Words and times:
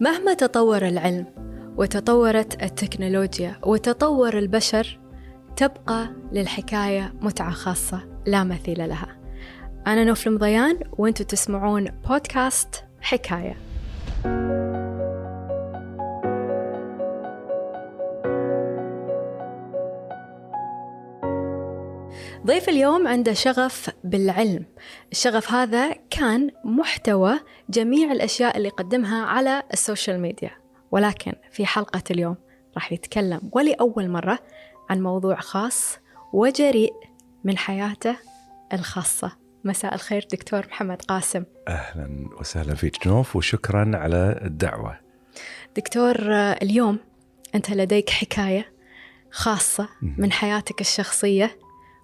مهما 0.00 0.34
تطور 0.34 0.86
العلم 0.88 1.26
وتطورت 1.76 2.62
التكنولوجيا 2.62 3.56
وتطور 3.66 4.38
البشر 4.38 4.98
تبقى 5.56 6.08
للحكاية 6.32 7.14
متعة 7.20 7.50
خاصة 7.50 8.00
لا 8.26 8.44
مثيل 8.44 8.88
لها. 8.88 9.16
أنا 9.86 10.04
نوف 10.04 10.26
المضيان 10.26 10.78
وأنتم 10.92 11.24
تسمعون 11.24 11.84
بودكاست 12.08 12.84
حكاية. 13.00 13.56
ضيف 22.48 22.68
اليوم 22.68 23.08
عنده 23.08 23.32
شغف 23.32 23.90
بالعلم. 24.04 24.64
الشغف 25.12 25.52
هذا 25.52 25.94
كان 26.10 26.50
محتوى 26.64 27.40
جميع 27.70 28.12
الأشياء 28.12 28.56
اللي 28.56 28.68
قدمها 28.68 29.24
على 29.24 29.62
السوشيال 29.72 30.20
ميديا. 30.20 30.50
ولكن 30.90 31.32
في 31.50 31.66
حلقة 31.66 32.02
اليوم 32.10 32.36
راح 32.74 32.92
يتكلم 32.92 33.40
ولأول 33.52 34.08
مرة 34.10 34.38
عن 34.90 35.02
موضوع 35.02 35.40
خاص 35.40 35.98
وجريء 36.32 36.92
من 37.44 37.58
حياته 37.58 38.16
الخاصة. 38.72 39.32
مساء 39.64 39.94
الخير 39.94 40.26
دكتور 40.32 40.66
محمد 40.66 41.02
قاسم. 41.02 41.44
أهلا 41.68 42.28
وسهلا 42.40 42.74
فيك 42.74 43.06
نوف 43.06 43.36
وشكرا 43.36 43.90
على 43.94 44.40
الدعوة. 44.44 44.98
دكتور 45.76 46.16
اليوم 46.32 46.98
أنت 47.54 47.70
لديك 47.70 48.10
حكاية 48.10 48.72
خاصة 49.30 49.88
من 50.02 50.32
حياتك 50.32 50.80
الشخصية. 50.80 51.58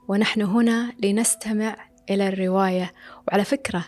ونحن 0.08 0.42
هنا 0.42 0.92
لنستمع 1.02 1.76
إلى 2.10 2.28
الرواية 2.28 2.92
وعلى 3.28 3.44
فكرة 3.44 3.84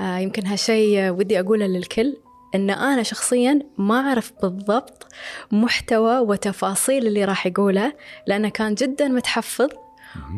آه، 0.00 0.18
يمكن 0.18 0.46
هالشيء 0.46 1.10
ودي 1.10 1.40
أقوله 1.40 1.66
للكل 1.66 2.16
أن 2.54 2.70
أنا 2.70 3.02
شخصيا 3.02 3.60
ما 3.78 4.00
أعرف 4.00 4.32
بالضبط 4.42 5.06
محتوى 5.52 6.18
وتفاصيل 6.18 7.06
اللي 7.06 7.24
راح 7.24 7.46
يقوله 7.46 7.92
لأنه 8.26 8.48
كان 8.48 8.74
جدا 8.74 9.08
متحفظ 9.08 9.68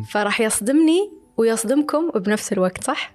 فراح 0.09 0.41
يصدمني 0.41 1.11
ويصدمكم 1.37 2.09
بنفس 2.09 2.53
الوقت 2.53 2.83
صح؟ 2.83 3.13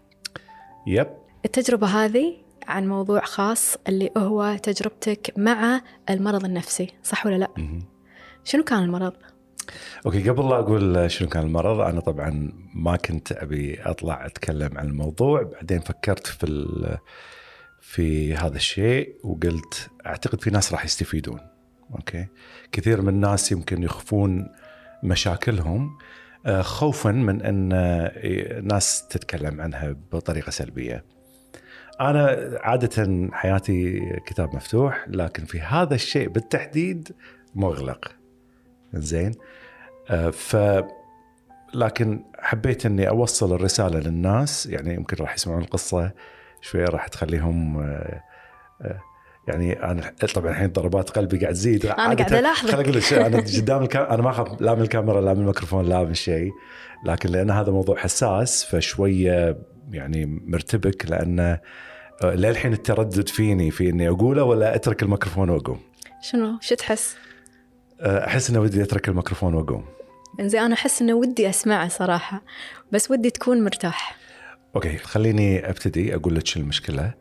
يب 0.86 1.08
التجربة 1.44 1.86
هذه 1.86 2.36
عن 2.66 2.88
موضوع 2.88 3.20
خاص 3.20 3.76
اللي 3.88 4.10
هو 4.16 4.56
تجربتك 4.62 5.32
مع 5.36 5.80
المرض 6.10 6.44
النفسي 6.44 6.88
صح 7.02 7.26
ولا 7.26 7.36
لا؟ 7.36 7.48
شنو 8.44 8.64
كان 8.64 8.82
المرض؟ 8.82 9.12
okay 10.06 10.30
قبل 10.30 10.48
لا 10.48 10.58
أقول 10.58 11.10
شنو 11.10 11.28
كان 11.28 11.42
المرض 11.42 11.80
أنا 11.80 12.00
طبعا 12.00 12.52
ما 12.74 12.96
كنت 12.96 13.32
أبي 13.32 13.82
أطلع 13.82 14.26
أتكلم 14.26 14.78
عن 14.78 14.86
الموضوع. 14.86 15.42
بعدين 15.42 15.80
فكرت 15.80 16.26
في 16.26 16.98
في 17.80 18.34
هذا 18.34 18.56
الشيء 18.56 19.16
وقلت 19.24 19.90
أعتقد 20.06 20.40
في 20.40 20.50
ناس 20.50 20.72
راح 20.72 20.84
يستفيدون. 20.84 21.40
okay؟ 21.94 22.26
كثير 22.72 23.02
من 23.02 23.08
الناس 23.08 23.52
يمكن 23.52 23.82
يخفون 23.82 24.48
مشاكلهم 25.02 25.98
آه، 26.46 26.62
خوفا 26.62 27.10
من 27.10 27.42
أن 27.42 27.72
آه، 27.72 28.60
ناس 28.60 29.08
تتكلم 29.08 29.60
عنها 29.60 29.96
بطريقة 30.12 30.50
سلبية. 30.50 31.04
أنا 32.00 32.50
عاده 32.60 33.28
حياتي 33.32 34.00
كتاب 34.26 34.54
مفتوح 34.54 35.04
لكن 35.08 35.44
في 35.44 35.60
هذا 35.60 35.94
الشيء 35.94 36.28
بالتحديد 36.28 37.12
مغلق. 37.54 38.16
زين 38.94 39.32
آه، 40.10 40.30
ف 40.30 40.56
لكن 41.74 42.24
حبيت 42.38 42.86
إني 42.86 43.08
أوصل 43.08 43.54
الرسالة 43.54 43.98
للناس 43.98 44.66
يعني 44.66 44.94
يمكن 44.94 45.16
راح 45.20 45.34
يسمعون 45.34 45.62
القصة 45.62 46.10
شوية 46.60 46.84
راح 46.84 47.08
تخليهم 47.08 47.78
آه، 47.80 48.22
آه، 48.82 49.00
يعني 49.48 49.84
أنا 49.84 50.12
طبعا 50.34 50.50
الحين 50.50 50.72
ضربات 50.72 51.10
قلبي 51.10 51.38
قاعد 51.38 51.54
تزيد 51.54 51.86
أنا 51.86 51.94
قاعدة 51.94 52.38
ألاحظك. 52.38 52.70
خليني 52.70 52.82
أقول 52.82 52.96
لك 52.96 53.02
شيء 53.02 53.26
أنا 53.26 53.36
قدام 53.58 53.82
الكاميرا 53.82 54.14
أنا 54.14 54.22
ما 54.22 54.30
أخاف 54.30 54.60
لا 54.60 54.74
من 54.74 54.82
الكاميرا 54.82 55.20
لا 55.20 55.34
من 55.34 55.40
الميكروفون 55.40 55.88
لا 55.88 56.04
من 56.04 56.14
شيء 56.14 56.50
لكن 57.04 57.28
لأن 57.28 57.50
هذا 57.50 57.72
موضوع 57.72 57.96
حساس 57.96 58.64
فشوية 58.64 59.58
يعني 59.90 60.26
مرتبك 60.46 61.10
لأنه 61.10 61.60
للحين 62.24 62.72
التردد 62.72 63.28
فيني 63.28 63.70
في 63.70 63.88
إني 63.88 64.08
أقوله 64.08 64.44
ولا 64.44 64.74
أترك 64.74 65.02
الميكروفون 65.02 65.50
وأقوم 65.50 65.80
شنو؟ 66.22 66.58
شو 66.60 66.74
تحس؟ 66.74 67.16
آه، 68.00 68.26
أحس 68.26 68.50
إنه 68.50 68.60
ودي 68.60 68.82
أترك 68.82 69.08
الميكروفون 69.08 69.54
وأقوم. 69.54 69.84
زين 70.40 70.60
أنا 70.60 70.74
أحس 70.74 71.02
إنه 71.02 71.14
ودي 71.14 71.48
أسمعه 71.48 71.88
صراحة 71.88 72.42
بس 72.92 73.10
ودي 73.10 73.30
تكون 73.30 73.64
مرتاح. 73.64 74.16
okay 74.74 74.96
خليني 74.96 75.70
أبتدي 75.70 76.14
أقول 76.14 76.34
لك 76.34 76.46
شو 76.46 76.60
المشكلة. 76.60 77.14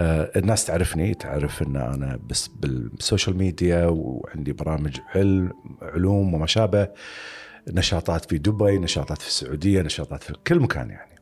آه 0.00 0.30
الناس 0.36 0.64
تعرفني 0.64 1.14
تعرف 1.14 1.62
إن 1.62 1.76
أنا 1.76 2.18
بس 2.26 2.48
بالسوشيال 2.48 3.36
ميديا 3.36 3.86
وعندي 3.86 4.52
برامج 4.52 5.00
علم 5.14 5.52
علوم 5.82 6.34
وما 6.34 6.46
شابه. 6.46 6.88
نشاطات 7.68 8.24
في 8.24 8.38
دبي 8.38 8.78
نشاطات 8.78 9.22
في 9.22 9.28
السعودية 9.28 9.82
نشاطات 9.82 10.22
في 10.22 10.32
كل 10.46 10.60
مكان 10.60 10.90
يعني. 10.90 11.20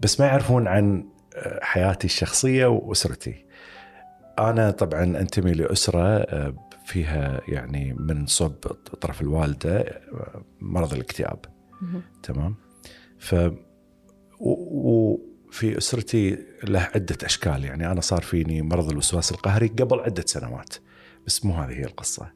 بس 0.00 0.20
ما 0.20 0.26
يعرفون 0.26 0.66
عن 0.66 1.08
آه، 1.36 1.60
حياتي 1.62 2.06
الشخصية 2.06 2.66
وأسرتي. 2.66 3.44
أنا 4.38 4.70
طبعا 4.70 5.02
أنتمي 5.02 5.52
لأسرة 5.52 6.16
آه، 6.18 6.54
فيها 6.84 7.40
يعني 7.48 7.92
من 7.92 8.26
صب 8.26 8.52
طرف 9.00 9.20
الوالدة 9.20 10.00
مرض 10.60 10.94
الاكتئاب. 10.94 11.44
تمام؟ 12.22 12.54
ف 13.18 13.34
وفي 14.40 15.78
أسرتي 15.78 16.38
له 16.64 16.80
عدة 16.94 17.16
أشكال. 17.24 17.64
يعني 17.64 17.92
أنا 17.92 18.00
صار 18.00 18.22
فيني 18.22 18.62
مرض 18.62 18.90
الوسواس 18.90 19.32
القهري 19.32 19.66
قبل 19.66 20.00
عدة 20.00 20.24
سنوات 20.26 20.74
بس 21.26 21.44
مو 21.44 21.54
هذه 21.54 21.72
هي 21.72 21.84
القصة. 21.84 22.32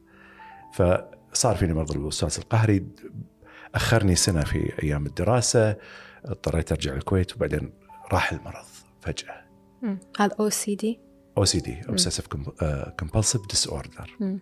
فصار 0.73 1.55
فيني 1.55 1.73
مرض 1.73 1.91
الوسواس 1.91 2.39
القهري 2.39 2.87
أخرني 3.75 4.15
سنة 4.15 4.43
في 4.43 4.83
أيام 4.83 5.05
الدراسة 5.05 5.75
اضطريت 6.25 6.71
أرجع 6.71 6.93
الكويت 6.93 7.35
وبعدين 7.35 7.73
راح 8.11 8.31
المرض 8.31 8.65
فجأة. 9.01 9.45
هذا 10.19 10.35
OCD؟ 10.39 11.06
أو 11.37 11.45
سي 11.45 11.59
دي 11.59 11.81
اوبسيسيف 11.89 12.27
كومبulsive 13.01 13.47
ديس 13.49 13.67
اوردر. 13.67 14.39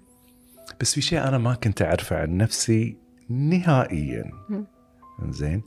بس 0.81 0.93
في 0.93 1.01
شيء 1.01 1.27
أنا 1.27 1.37
ما 1.37 1.55
كنت 1.55 1.81
أعرفه 1.81 2.17
عن 2.21 2.37
نفسي 2.37 2.97
نهائيا. 3.29 4.31
زين 5.29 5.63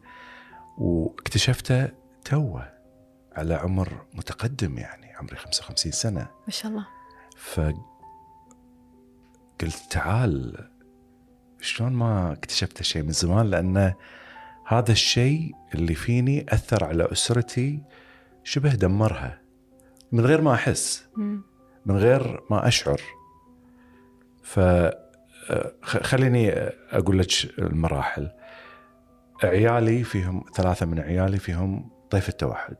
واكتشفته 0.78 1.88
توه 2.25 2.69
على 3.33 3.55
عمر 3.55 4.06
متقدم 4.15 4.78
يعني 4.78 5.15
عمري 5.15 5.37
55 5.37 5.93
سنة. 5.93 6.21
ما 6.21 6.50
شاء 6.50 6.71
الله. 6.71 6.87
فقلت 7.37 7.83
تعال 9.91 10.69
شلون 11.61 11.93
ما 11.93 12.33
اكتشفت 12.33 12.83
شيء 12.83 13.03
من 13.03 13.12
زمان؟ 13.12 13.50
لأن 13.50 13.94
هذا 14.67 14.93
الشيء 14.93 15.55
اللي 15.75 15.94
فيني 15.94 16.47
أثر 16.49 16.84
على 16.84 17.12
أسرتي 17.12 17.83
شبه 18.44 18.75
دمرها. 18.75 19.41
من 20.13 20.27
غير 20.27 20.41
ما 20.41 20.55
أحس. 20.55 21.07
من 21.87 21.97
غير 21.97 22.41
ما 22.51 22.69
أشعر. 22.69 23.01
ف 24.43 24.61
خ- 25.83 26.03
خليني 26.03 26.51
أقول 26.91 27.19
لك 27.19 27.29
المراحل. 27.59 28.31
عيالي 29.45 30.05
فيهم 30.05 30.45
ثلاثة 30.55 30.87
من 30.87 31.01
عيالي 31.01 31.39
فيهم 31.39 31.91
طيف 32.11 32.29
التوحد. 32.29 32.77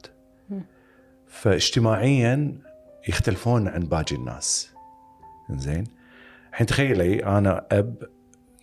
فاجتماعيا 1.27 2.59
يختلفون 3.09 3.69
عن 3.69 3.81
باقي 3.81 4.17
الناس. 4.17 4.71
زين 5.50 5.84
الحين 6.50 6.67
تخيلي 6.67 7.25
أنا 7.25 7.67
أب 7.72 8.09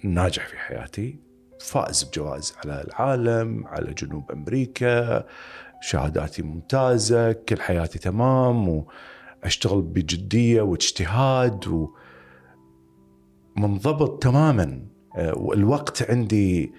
ناجح 0.03 0.47
في 0.47 0.57
حياتي 0.57 1.19
فائز 1.61 2.03
بجوائز 2.03 2.55
على 2.65 2.81
العالم 2.81 3.67
على 3.67 3.93
جنوب 3.93 4.31
أمريكا 4.31 5.23
شهاداتي 5.85 6.41
ممتازة 6.41 7.31
كل 7.31 7.61
حياتي 7.61 7.99
تمام 7.99 8.85
وأشتغل 9.43 9.81
بجدية 9.81 10.61
واجتهاد 10.61 11.89
ومنضبط 13.57 14.23
تماما. 14.23 14.85
آه، 15.15 15.37
والوقت 15.37 16.09
عندي 16.09 16.71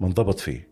منضبط 0.00 0.38
فيه. 0.40 0.68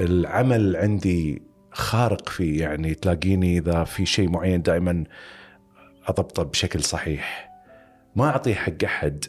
العمل 0.00 0.76
عندي 0.76 1.42
خارق 1.72 2.28
فيه 2.28 2.60
يعني 2.60 2.94
تلاقيني 2.94 3.58
إذا 3.58 3.84
في 3.84 4.06
شيء 4.06 4.28
معين 4.28 4.62
دائما 4.62 5.04
أضبطه 6.06 6.42
بشكل 6.42 6.82
صحيح. 6.82 7.50
ما 8.16 8.24
اعطيه 8.24 8.54
حق 8.54 8.84
أحد 8.84 9.24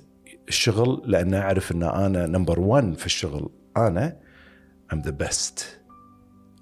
الشغل 0.47 1.01
لأن 1.05 1.33
أعرف 1.33 1.71
إن 1.71 1.83
أنا 1.83 2.27
number 2.27 2.59
1 2.59 2.93
في 2.93 3.05
الشغل. 3.05 3.49
أنا 3.77 4.17
I'm 4.93 5.01
the 5.01 5.11
best 5.11 5.84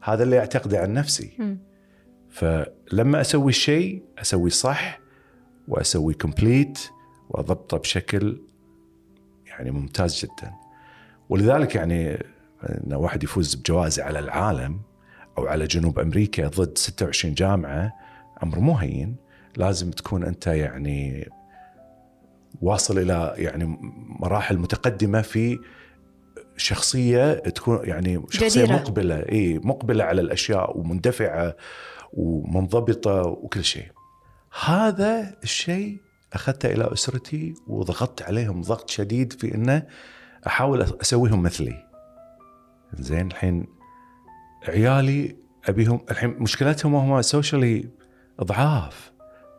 هذا 0.04 0.24
اللي 0.24 0.40
أعتقده 0.40 0.80
عن 0.80 0.94
نفسي. 0.94 1.58
فلما 2.30 3.22
أسوي 3.22 3.50
الشيء 3.50 4.04
اسويه 4.18 4.50
صح 4.50 5.00
واسويه 5.68 6.16
complete 6.16 6.80
وأضبطه 7.30 7.78
بشكل 7.78 8.42
يعني 9.48 9.72
ممتاز 9.72 10.20
جدا. 10.26 10.54
ولذلك 11.30 11.76
يعني 11.76 12.26
إن 12.70 12.94
واحد 12.94 13.24
يفوز 13.24 13.56
بجوائز 13.56 14.00
على 14.00 14.20
العالم 14.20 14.80
أو 15.38 15.48
على 15.48 15.68
جنوب 15.68 16.00
أمريكا 16.00 16.48
ضد 16.48 16.78
26 16.78 17.34
جامعة 17.34 17.94
أمر 18.44 18.60
مو 18.60 18.74
هين. 18.74 19.16
لازم 19.58 19.92
تكون 19.92 20.24
أنت 20.24 20.48
يعني 20.48 21.30
واصل 22.62 23.00
إلى 23.00 23.34
يعني 23.38 23.78
مراحل 24.20 24.58
متقدمة 24.58 25.22
في 25.22 25.60
شخصية 26.58 27.34
تكون 27.34 27.80
يعني 27.84 28.24
شخصية 28.30 28.64
جديرة. 28.64 28.76
مقبلة 28.76 29.16
إي 29.16 29.60
مقبلة 29.64 30.04
على 30.04 30.22
الأشياء 30.22 30.78
ومندفعة 30.78 31.56
ومنضبطة 32.14 33.22
وكل 33.22 33.64
شيء. 33.64 33.88
هذا 34.66 35.36
الشيء 35.44 35.98
أخذته 36.34 36.72
إلى 36.72 36.94
أسرتي 36.94 37.54
وضغطت 37.68 38.22
عليهم 38.22 38.62
ضغط 38.62 38.90
شديد 38.90 39.34
في 39.34 39.56
إنه 39.56 39.84
أحاول 40.48 40.82
أسويهم 40.82 41.44
مثلي. 41.44 41.88
زين 43.00 43.28
الحين 43.28 43.68
عيالي 44.68 45.36
أبيهم 45.66 46.06
الحين 46.12 46.30
مشكلتهم 46.30 46.96
هم 46.96 47.22
سوشيالي 47.22 47.90
ضعاف 48.44 49.12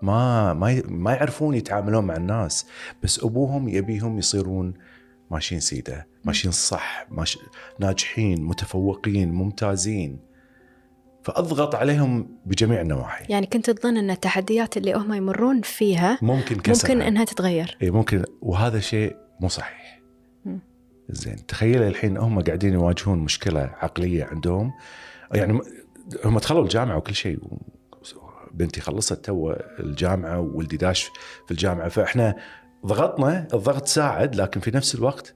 ما 0.02 0.52
ما 0.52 0.82
ما 0.88 1.12
يعرفون 1.12 1.55
يتعاملون 1.55 2.05
مع 2.05 2.17
الناس 2.17 2.67
بس 3.02 3.25
أبوهم 3.25 3.69
يبيهم 3.69 4.19
يصيرون 4.19 4.75
ماشيين 5.31 5.61
سيده 5.61 6.06
ماشيين 6.24 6.52
صح 6.52 7.06
ماش... 7.10 7.38
ناجحين 7.78 8.42
متفوقين 8.42 9.32
ممتازين. 9.32 10.18
فأضغط 11.22 11.74
عليهم 11.74 12.38
بجميع 12.46 12.80
النواحي. 12.80 13.24
يعني 13.28 13.46
كنت 13.46 13.70
تظن 13.70 13.96
أن 13.96 14.10
التحديات 14.10 14.76
اللي 14.76 14.94
هم 14.94 15.14
يمرون 15.14 15.60
فيها 15.60 16.18
ممكن 16.22 16.60
كسرها. 16.60 16.94
ممكن 16.94 17.06
إنها 17.06 17.24
تتغير. 17.24 17.76
اي 17.82 17.90
ممكن. 17.90 18.24
وهذا 18.40 18.80
شيء 18.80 19.16
مو 19.40 19.48
صحيح. 19.48 20.00
زين 21.08 21.46
تخيل 21.46 21.82
الحين 21.82 22.16
هم 22.16 22.40
قاعدين 22.40 22.72
يواجهون 22.72 23.18
مشكلة 23.18 23.60
عقلية 23.60 24.24
عندهم. 24.24 24.72
يعني 25.32 25.60
هم 26.24 26.38
دخلوا 26.38 26.62
الجامعة 26.62 26.96
وكل 26.96 27.14
شيء 27.14 27.38
بنتي 28.52 28.80
خلصت 28.80 29.24
تو 29.24 29.52
الجامعة 29.80 30.40
وولدي 30.40 30.76
داش 30.76 31.02
في 31.46 31.50
الجامعة. 31.50 31.88
فإحنا 31.88 32.36
ضغطنا 32.86 33.48
الضغط 33.54 33.86
ساعد 33.86 34.36
لكن 34.36 34.60
في 34.60 34.70
نفس 34.70 34.94
الوقت 34.94 35.34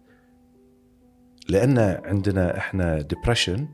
لأن 1.49 1.79
عندنا 2.05 2.57
إحنا 2.59 3.03
depression. 3.03 3.69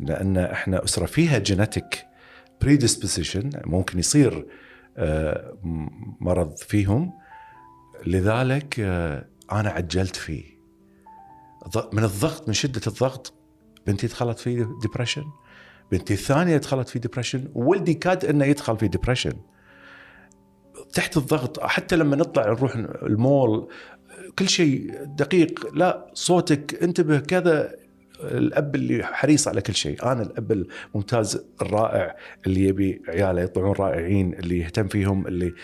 لأن 0.00 0.36
إحنا 0.36 0.84
أسرة 0.84 1.06
فيها 1.06 1.38
genetic 1.38 2.06
predisposition 2.64 3.66
ممكن 3.66 3.98
يصير 3.98 4.46
آه، 4.96 5.58
مرض 6.20 6.56
فيهم. 6.56 7.12
لذلك 8.06 8.80
آه، 8.80 9.26
أنا 9.52 9.70
عجلت 9.70 10.16
فيه. 10.16 10.60
من 11.92 12.04
الضغط 12.04 12.48
من 12.48 12.54
شدة 12.54 12.80
الضغط 12.86 13.34
بنتي 13.86 14.06
دخلت 14.06 14.38
في 14.38 14.66
depression 14.82 15.24
بنتي 15.92 16.14
الثانية 16.14 16.56
دخلت 16.56 16.88
في 16.88 16.98
depression 16.98 17.48
وولدي 17.54 17.94
كاد 17.94 18.24
إنه 18.24 18.44
يدخل 18.44 18.76
في 18.78 18.88
depression 18.88 19.32
تحت 20.92 21.16
الضغط 21.16 21.60
حتى 21.60 21.96
لما 21.96 22.16
نطلع 22.16 22.46
نروح 22.46 22.76
المول 22.76 23.68
كل 24.38 24.48
شيء 24.48 25.04
دقيق 25.04 25.74
لا 25.74 26.10
صوتك 26.14 26.82
انتبه 26.82 27.18
كذا. 27.18 27.80
الأب 28.20 28.74
اللي 28.74 29.04
حريص 29.04 29.48
على 29.48 29.60
كل 29.60 29.74
شيء. 29.74 30.12
أنا 30.12 30.22
الأب 30.22 30.66
الممتاز 30.92 31.44
الرائع 31.62 32.16
اللي 32.46 32.64
يبي 32.64 33.02
عياله 33.08 33.42
يطلعون 33.42 33.72
رائعين 33.72 34.34
اللي 34.34 34.58
يهتم 34.58 34.88
فيهم 34.88 35.26
اللي 35.26 35.54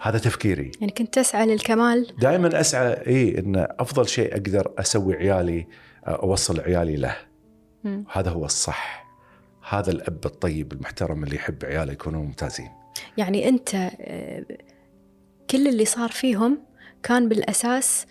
هذا 0.00 0.18
تفكيري. 0.18 0.70
يعني 0.80 0.92
كنت 0.92 1.14
تسعى 1.14 1.46
للكمال؟ 1.46 2.06
دائما 2.18 2.60
أسعى 2.60 2.92
اي 2.92 3.38
إن 3.38 3.66
أفضل 3.78 4.08
شيء 4.08 4.32
أقدر 4.32 4.72
أسوي 4.78 5.14
عيالي 5.14 5.66
أوصل 6.06 6.60
عيالي 6.60 6.96
له. 6.96 7.16
مم. 7.84 8.04
هذا 8.12 8.30
هو 8.30 8.44
الصح. 8.44 9.06
هذا 9.68 9.90
الأب 9.90 10.26
الطيب 10.26 10.72
المحترم 10.72 11.24
اللي 11.24 11.36
يحب 11.36 11.64
عياله 11.64 11.92
يكونوا 11.92 12.22
ممتازين. 12.22 12.68
يعني 13.16 13.48
أنت 13.48 13.74
آه، 13.74 14.44
كل 15.50 15.68
اللي 15.68 15.84
صار 15.84 16.10
فيهم 16.10 16.58
كان 17.02 17.28
بالأساس 17.28 18.06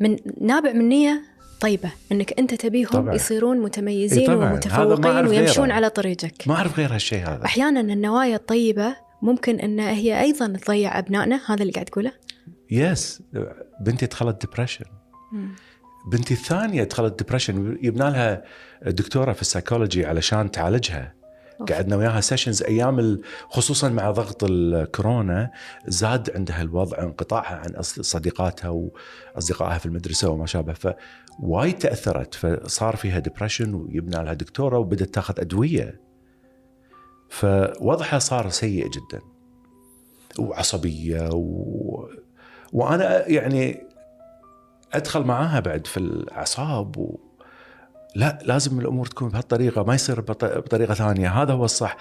من 0.00 0.16
نابع 0.40 0.72
من 0.72 0.88
نية 0.88 1.22
طيبة 1.60 1.90
إنك 2.12 2.38
أنت 2.38 2.54
تبيهم 2.54 2.90
طبعاً. 2.90 3.14
يصيرون 3.14 3.60
متميزين 3.60 4.20
إي 4.20 4.26
طبعاً. 4.26 4.36
هذا 4.36 4.46
ما 4.46 4.52
ومتفوقين 4.52 5.26
ويمشون 5.26 5.64
غيره. 5.64 5.74
على 5.74 5.90
طريقك 5.90 6.48
ما 6.48 6.54
أعرف 6.54 6.78
غير 6.78 6.94
هالشيء 6.94 7.18
هذا 7.18 7.44
أحيانا 7.44 7.80
النوايا 7.80 8.36
الطيبة 8.36 8.96
ممكن 9.22 9.60
إن 9.60 9.80
هي 9.80 10.20
أيضا 10.20 10.46
تضيع 10.46 10.98
أبنائنا 10.98 11.40
هذا 11.46 11.62
اللي 11.62 11.72
قاعد 11.72 11.86
تقوله 11.86 12.12
yes 12.70 13.22
بنتي 13.80 14.06
دخلت 14.06 14.46
depression 14.46 14.84
بنتي 16.12 16.34
الثانية 16.34 16.84
دخلت 16.84 17.18
depression 17.18 17.78
يبنا 17.82 18.10
لها 18.10 18.44
دكتورة 18.86 19.32
في 19.32 19.42
السايكولوجي 19.42 20.06
علشان 20.06 20.50
تعالجها. 20.50 21.19
قعدنا 21.68 21.96
وياها 21.96 22.20
sessions 22.20 22.62
أيام 22.62 23.20
خصوصا 23.48 23.88
مع 23.88 24.10
ضغط 24.10 24.44
الكورونا 24.44 25.50
زاد 25.86 26.30
عندها 26.34 26.62
الوضع 26.62 26.98
انقطاعها 26.98 27.56
عن 27.56 27.82
صديقاتها 27.82 28.68
وأصدقائها 28.68 29.78
في 29.78 29.86
المدرسة 29.86 30.30
وما 30.30 30.46
شابه 30.46 30.72
فوايد 30.72 31.78
تأثرت. 31.78 32.34
فصار 32.34 32.96
فيها 32.96 33.18
depression 33.18 33.74
ويبنا 33.74 34.24
لها 34.24 34.34
دكتورة 34.34 34.78
وبدأت 34.78 35.14
تاخذ 35.14 35.40
أدوية. 35.40 36.00
فوضعها 37.28 38.18
صار 38.18 38.50
سيء 38.50 38.88
جدا. 38.88 39.20
وعصبية 40.38 41.28
و... 41.32 42.08
وأنا 42.72 43.28
يعني 43.28 43.86
أدخل 44.92 45.22
معاها 45.22 45.60
بعد 45.60 45.86
في 45.86 45.96
الأعصاب 45.96 46.96
و... 46.96 47.29
لا 48.14 48.38
لازم 48.42 48.80
الأمور 48.80 49.06
تكون 49.06 49.28
بهالطريقة 49.28 49.82
ما 49.82 49.94
يصير 49.94 50.20
بط- 50.20 50.44
بطريقة 50.44 50.94
ثانية. 50.94 51.28
هذا 51.42 51.52
هو 51.52 51.64
الصح. 51.64 51.96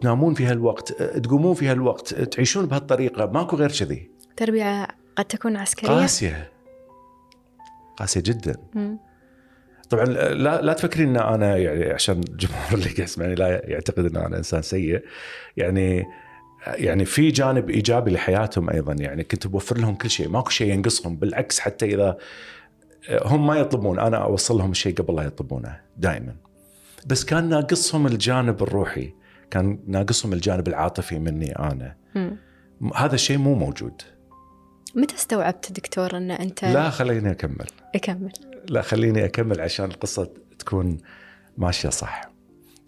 تنامون 0.00 0.34
في 0.34 0.46
هالوقت 0.46 0.92
تقومون 1.02 1.54
في 1.54 1.68
هالوقت 1.68 2.14
تعيشون 2.14 2.66
بهالطريقة. 2.66 3.26
ماكو 3.26 3.56
غير 3.56 3.72
كذي. 3.72 4.10
تربية 4.36 4.86
قد 5.16 5.24
تكون 5.24 5.56
عسكرية. 5.56 5.90
قاسية. 5.90 6.50
قاسية 7.96 8.20
جدا. 8.20 8.56
مم. 8.74 8.98
طبعا 9.90 10.04
لا 10.04 10.62
لا 10.62 10.72
تفكرين 10.72 11.16
إن 11.16 11.34
أنا 11.34 11.56
يعني 11.56 11.84
عشان 11.92 12.20
الجمهور 12.28 12.72
اللي 12.72 12.84
قاعد 12.84 12.98
يسمعني 12.98 13.34
لا 13.34 13.62
يعتقد 13.70 14.04
إن 14.04 14.16
أنا 14.16 14.36
إنسان 14.36 14.62
سيء. 14.62 15.02
يعني 15.56 16.04
يعني 16.66 17.04
في 17.04 17.28
جانب 17.30 17.70
إيجابي 17.70 18.10
لحياتهم 18.10 18.70
أيضا. 18.70 18.92
يعني 18.92 19.24
كنت 19.24 19.46
بوفر 19.46 19.78
لهم 19.78 19.94
كل 19.94 20.10
شيء. 20.10 20.28
ماكو 20.28 20.50
شيء 20.50 20.72
ينقصهم. 20.72 21.16
بالعكس 21.16 21.60
حتى 21.60 21.86
إذا 21.86 22.16
هم 23.10 23.46
ما 23.46 23.56
يطلبون. 23.56 23.98
أنا 23.98 24.16
أوصل 24.16 24.58
لهم 24.58 24.70
الشيء 24.70 24.94
قبل 24.94 25.16
لا 25.16 25.22
يطلبونه 25.22 25.80
دائما. 25.96 26.36
بس 27.06 27.24
كان 27.24 27.48
ناقصهم 27.48 28.06
الجانب 28.06 28.62
الروحي. 28.62 29.12
كان 29.50 29.78
ناقصهم 29.86 30.32
الجانب 30.32 30.68
العاطفي 30.68 31.18
مني 31.18 31.58
أنا. 31.58 31.96
مم. 32.14 32.36
هذا 32.96 33.14
الشيء 33.14 33.38
مو 33.38 33.54
موجود. 33.54 34.02
متى 34.94 35.14
استوعبت 35.14 35.72
دكتور 35.72 36.16
أن 36.16 36.30
أنت 36.30 36.64
لا 36.64 36.90
خليني 36.90 37.30
أكمل. 37.30 37.66
أكمل. 37.94 38.32
لا 38.68 38.82
خليني 38.82 39.24
أكمل 39.24 39.60
عشان 39.60 39.84
القصة 39.84 40.30
تكون 40.58 40.98
ماشية 41.58 41.88
صح. 41.88 42.30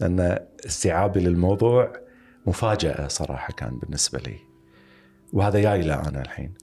لأن 0.00 0.38
استيعابي 0.66 1.20
للموضوع 1.20 1.92
مفاجأة 2.46 3.08
صراحة 3.08 3.52
كان 3.52 3.78
بالنسبة 3.78 4.18
لي. 4.18 4.36
وهذا 5.32 5.60
جاي 5.60 5.82
له 5.82 6.08
أنا 6.08 6.22
الحين. 6.22 6.54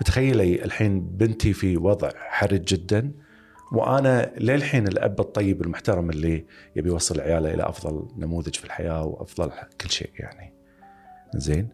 فتخيلي 0.00 0.64
الحين 0.64 1.00
بنتي 1.00 1.52
في 1.52 1.76
وضع 1.76 2.10
حرج 2.16 2.64
جدا 2.64 3.12
وأنا 3.72 4.32
للحين 4.38 4.88
الأب 4.88 5.20
الطيب 5.20 5.62
المحترم 5.62 6.10
اللي 6.10 6.46
يبي 6.76 6.88
يوصل 6.88 7.20
عياله 7.20 7.54
إلى 7.54 7.68
أفضل 7.68 8.08
نموذج 8.16 8.54
في 8.54 8.64
الحياة 8.64 9.04
وأفضل 9.04 9.50
كل 9.80 9.90
شيء 9.90 10.10
يعني. 10.14 10.52
زين. 11.34 11.68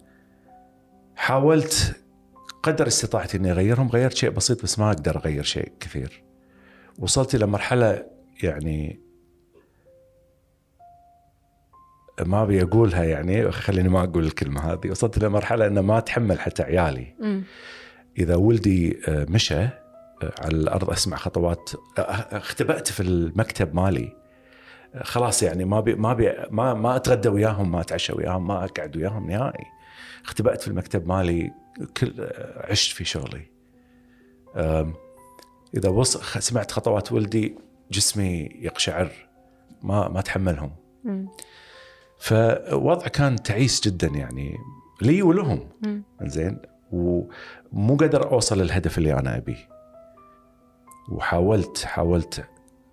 حاولت 1.17 1.97
قدر 2.63 2.87
استطاعتي 2.87 3.37
إني 3.37 3.51
أغيرهم 3.51 3.89
غيرت 3.89 4.17
شيء 4.17 4.31
بسيط 4.31 4.63
بس 4.63 4.79
ما 4.79 4.87
أقدر 4.87 5.17
أغير 5.17 5.43
شيء 5.43 5.73
كثير. 5.81 6.23
وصلت 6.99 7.35
إلى 7.35 7.47
مرحلة 7.47 8.07
يعني 8.43 9.01
ما 12.21 12.43
أبي 12.43 12.63
أقولها 12.63 13.05
يعني 13.05 13.51
خليني 13.51 13.89
ما 13.89 14.05
أقول 14.05 14.25
الكلمة 14.25 14.73
هذه. 14.73 14.91
وصلت 14.91 15.17
إلى 15.17 15.29
مرحلة 15.29 15.67
ان 15.67 15.79
ما 15.79 15.99
اتحمل 15.99 16.41
حتى 16.41 16.63
عيالي. 16.63 17.15
مم. 17.21 17.45
إذا 18.19 18.37
ولدي 18.37 18.99
آه، 19.09 19.27
مشى 19.29 19.55
آه، 19.55 19.71
على 20.39 20.57
الأرض 20.57 20.91
أسمع 20.91 21.17
خطوات 21.17 21.71
آه، 21.99 22.03
اختبأت 22.37 22.89
في 22.89 23.01
المكتب 23.03 23.75
مالي. 23.75 24.13
خلاص 25.03 25.43
يعني 25.43 25.65
ما 25.65 25.81
بي 25.81 25.95
ما 25.95 26.13
بي 26.13 26.33
ما 26.51 26.75
ما 26.75 26.97
أتغدى 26.97 27.29
وياهم 27.29 27.73
ما 27.73 27.81
أتعشى 27.81 28.13
وياهم 28.13 28.47
ما 28.47 28.65
أقعد 28.65 28.97
وياهم 28.97 29.31
نهائي. 29.31 29.65
اختبأت 30.25 30.63
في 30.63 30.69
المكتب 30.69 31.09
مالي 31.09 31.53
كل 31.97 32.13
عشت 32.57 32.93
في 32.97 33.05
شغلي. 33.05 33.43
إذا 35.77 35.89
وص... 35.89 36.17
خ- 36.17 36.39
سمعت 36.39 36.71
خطوات 36.71 37.13
ولدي 37.13 37.59
جسمي 37.91 38.49
يقشعر 38.61 39.11
ما 39.83 40.09
ما 40.09 40.19
أتحملهم. 40.19 40.73
فوضع 42.19 43.09
كان 43.09 43.43
تعيس 43.43 43.81
جدا 43.89 44.07
يعني 44.07 44.57
لي 45.03 45.23
ولهم. 45.23 45.69
زين 46.23 46.59
ومو 47.75 47.97
قادر 47.97 48.33
أوصل 48.33 48.59
للهدف 48.59 48.99
اللي 48.99 49.13
أنا 49.19 49.37
أبيه. 49.37 49.69
وحاولت 51.09 51.85
حاولت 51.85 52.45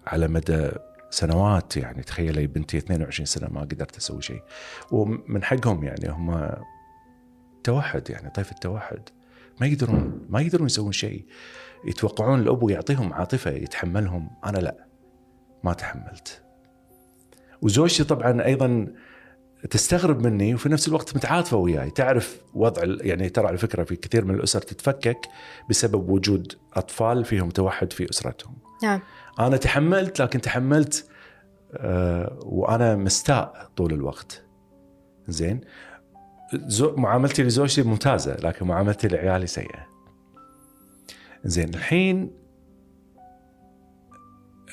على 0.07 0.27
مدى 0.27 0.71
سنوات 1.09 1.77
يعني 1.77 2.03
تخيلي 2.03 2.47
بنتي 2.47 2.77
22 2.77 3.25
سنة 3.25 3.49
ما 3.49 3.61
قدرت 3.61 3.97
أسوي 3.97 4.21
شيء. 4.21 4.41
ومن 4.91 5.43
حقهم 5.43 5.83
يعني 5.83 6.09
هم 6.09 6.49
توحد 7.63 8.09
يعني 8.09 8.29
طيف 8.29 8.51
التوحد. 8.51 9.09
ما 9.61 9.67
يقدرون 9.67 10.27
ما 10.29 10.41
يقدرون 10.41 10.65
يسوون 10.65 10.91
شيء. 10.91 11.25
يتوقعون 11.85 12.39
الابو 12.39 12.69
يعطيهم 12.69 13.13
عاطفة 13.13 13.51
يتحملهم. 13.51 14.29
أنا 14.45 14.57
لا 14.57 14.85
ما 15.63 15.73
تحملت. 15.73 16.41
وزوجتي 17.61 18.03
طبعا 18.03 18.45
أيضا 18.45 18.87
تستغرب 19.69 20.27
مني 20.27 20.53
وفي 20.53 20.69
نفس 20.69 20.87
الوقت 20.87 21.15
متعاطفة 21.15 21.57
وياي 21.57 21.89
تعرف 21.89 22.41
وضع 22.53 22.81
يعني 22.85 23.29
ترى 23.29 23.47
على 23.47 23.57
فكرة 23.57 23.83
في 23.83 23.95
كثير 23.95 24.25
من 24.25 24.35
الأسر 24.35 24.61
تتفكك 24.61 25.27
بسبب 25.69 26.09
وجود 26.09 26.53
أطفال 26.73 27.25
فيهم 27.25 27.49
توحد 27.49 27.93
في 27.93 28.09
أسرتهم. 28.09 28.57
نعم. 28.83 28.99
أنا 29.39 29.57
تحملت 29.57 30.21
لكن 30.21 30.41
تحملت 30.41 31.05
آه 31.73 32.39
وأنا 32.43 32.95
مستاء 32.95 33.69
طول 33.75 33.93
الوقت. 33.93 34.43
زين 35.27 35.61
زو 36.53 36.95
معاملتي 36.95 37.43
لزوجتي 37.43 37.83
ممتازة 37.83 38.35
لكن 38.35 38.67
معاملتي 38.67 39.07
لعيالي 39.07 39.47
سيئة. 39.47 39.87
زين 41.43 41.69
الحين 41.69 42.31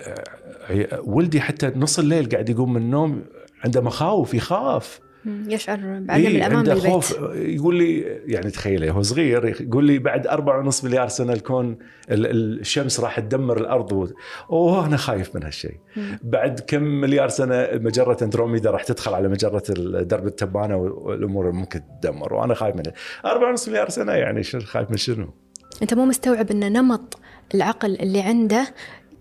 آه، 0.00 1.00
ولدي 1.04 1.40
حتى 1.40 1.72
نص 1.76 1.98
الليل 1.98 2.28
قاعد 2.28 2.48
يقوم 2.48 2.72
من 2.72 2.82
النوم 2.82 3.24
عنده 3.64 3.80
مخاوف 3.80 4.34
يخاف. 4.34 5.00
يشعر 5.26 5.76
بعدم 5.76 6.12
إيه 6.12 6.28
الأمان 6.28 6.56
عنده 6.56 6.74
بالبيت. 6.74 6.92
خوف. 6.92 7.18
يقول 7.34 7.74
لي 7.74 8.00
يعني 8.26 8.50
تخيلي 8.50 8.90
هو 8.90 9.02
صغير 9.02 9.62
يقول 9.62 9.84
لي 9.84 9.98
بعد 9.98 10.26
أربعة 10.26 10.58
ونص 10.58 10.84
مليار 10.84 11.08
سنة 11.08 11.32
الكون 11.32 11.78
الشمس 12.10 13.00
راح 13.00 13.20
تدمر 13.20 13.60
الأرض 13.60 13.92
و... 13.92 14.06
أوه 14.50 14.86
أنا 14.86 14.96
خايف 14.96 15.36
من 15.36 15.42
هالشيء. 15.42 15.76
بعد 16.22 16.60
كم 16.60 16.82
مليار 16.82 17.28
سنة 17.28 17.68
مجرة 17.72 18.16
أندروميدا 18.22 18.70
راح 18.70 18.84
تدخل 18.84 19.14
على 19.14 19.28
مجرة 19.28 19.62
درب 20.02 20.26
التبانة 20.26 20.76
والأمور 20.76 21.52
ممكن 21.52 21.80
تدمر 22.02 22.34
وأنا 22.34 22.54
خايف 22.54 22.76
منها. 22.76 22.92
أربعة 23.24 23.50
ونص 23.50 23.68
مليار 23.68 23.88
سنة 23.88 24.12
يعني 24.12 24.42
شو 24.42 24.60
خايف 24.60 24.90
من 24.90 24.96
شنو؟ 24.96 25.34
أنت 25.82 25.94
مو 25.94 26.04
مستوعب 26.04 26.50
إن 26.50 26.72
نمط 26.72 27.18
العقل 27.54 27.94
اللي 27.94 28.20
عنده 28.20 28.74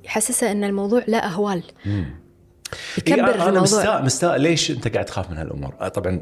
يحسسه 0.05 0.51
إن 0.51 0.63
الموضوع 0.63 1.03
لا 1.07 1.27
أهوال. 1.27 1.63
مم. 1.85 2.26
يكبر 2.97 3.29
إيه 3.29 3.49
أنا. 3.49 3.61
مستاء 3.61 4.03
مستاء 4.03 4.37
ليش 4.37 4.71
أنت 4.71 4.87
قاعد 4.87 5.05
تخاف 5.05 5.31
من 5.31 5.37
هالأمور؟ 5.37 5.75
آه، 5.79 5.87
طبعا 5.87 6.21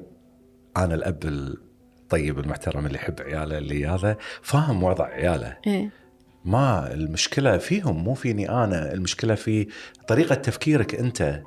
أنا 0.77 0.95
الأب 0.95 1.23
الطيب 1.23 2.39
المحترم 2.39 2.85
اللي 2.85 2.97
يحب 2.97 3.21
عياله 3.21 3.57
اللي 3.57 3.87
هذا 3.87 4.17
فاهم 4.41 4.83
وضع 4.83 5.05
عياله 5.05 5.57
إيه؟ 5.67 5.89
ما 6.45 6.93
المشكلة 6.93 7.57
فيهم 7.57 8.03
مو 8.03 8.13
فيني 8.13 8.49
أنا 8.49 8.93
المشكلة 8.93 9.35
في 9.35 9.67
طريقة 10.07 10.35
تفكيرك 10.35 10.95
أنت 10.95 11.41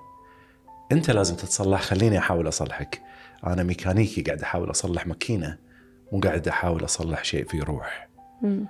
أنت 0.93 1.11
لازم 1.11 1.37
تتصلح 1.37 1.83
خليني 1.83 2.19
أحاول 2.19 2.49
أصلحك 2.49 3.03
أنا 3.47 3.63
ميكانيكي 3.63 4.23
قاعد 4.23 4.43
أحاول 4.43 4.71
أصلح 4.71 5.07
ماكينة 5.07 5.59
مو 6.13 6.21
قاعد 6.21 6.49
أحاول 6.49 6.85
أصلح 6.85 7.25
شيء 7.25 7.45
في 7.45 7.61
روح 7.61 8.09
م. 8.43 8.65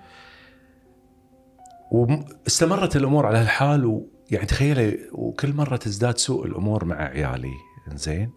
واستمرت 1.91 2.97
الأمور 2.97 3.27
على 3.27 3.39
هالحال 3.39 3.87
و 3.87 4.18
يعني 4.31 4.47
تخيلي 4.47 5.09
وكل 5.13 5.53
مرة 5.53 5.77
تزداد 5.77 6.19
سوء 6.19 6.47
الأمور 6.47 6.85
مع 6.85 6.97
عيالي 6.97 7.55
زين 7.95 8.33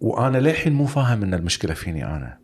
وأنا 0.00 0.38
للحين 0.38 0.72
مو 0.72 0.86
فاهم 0.86 1.22
إن 1.22 1.34
المشكلة 1.34 1.74
فيني 1.74 2.04
أنا. 2.06 2.38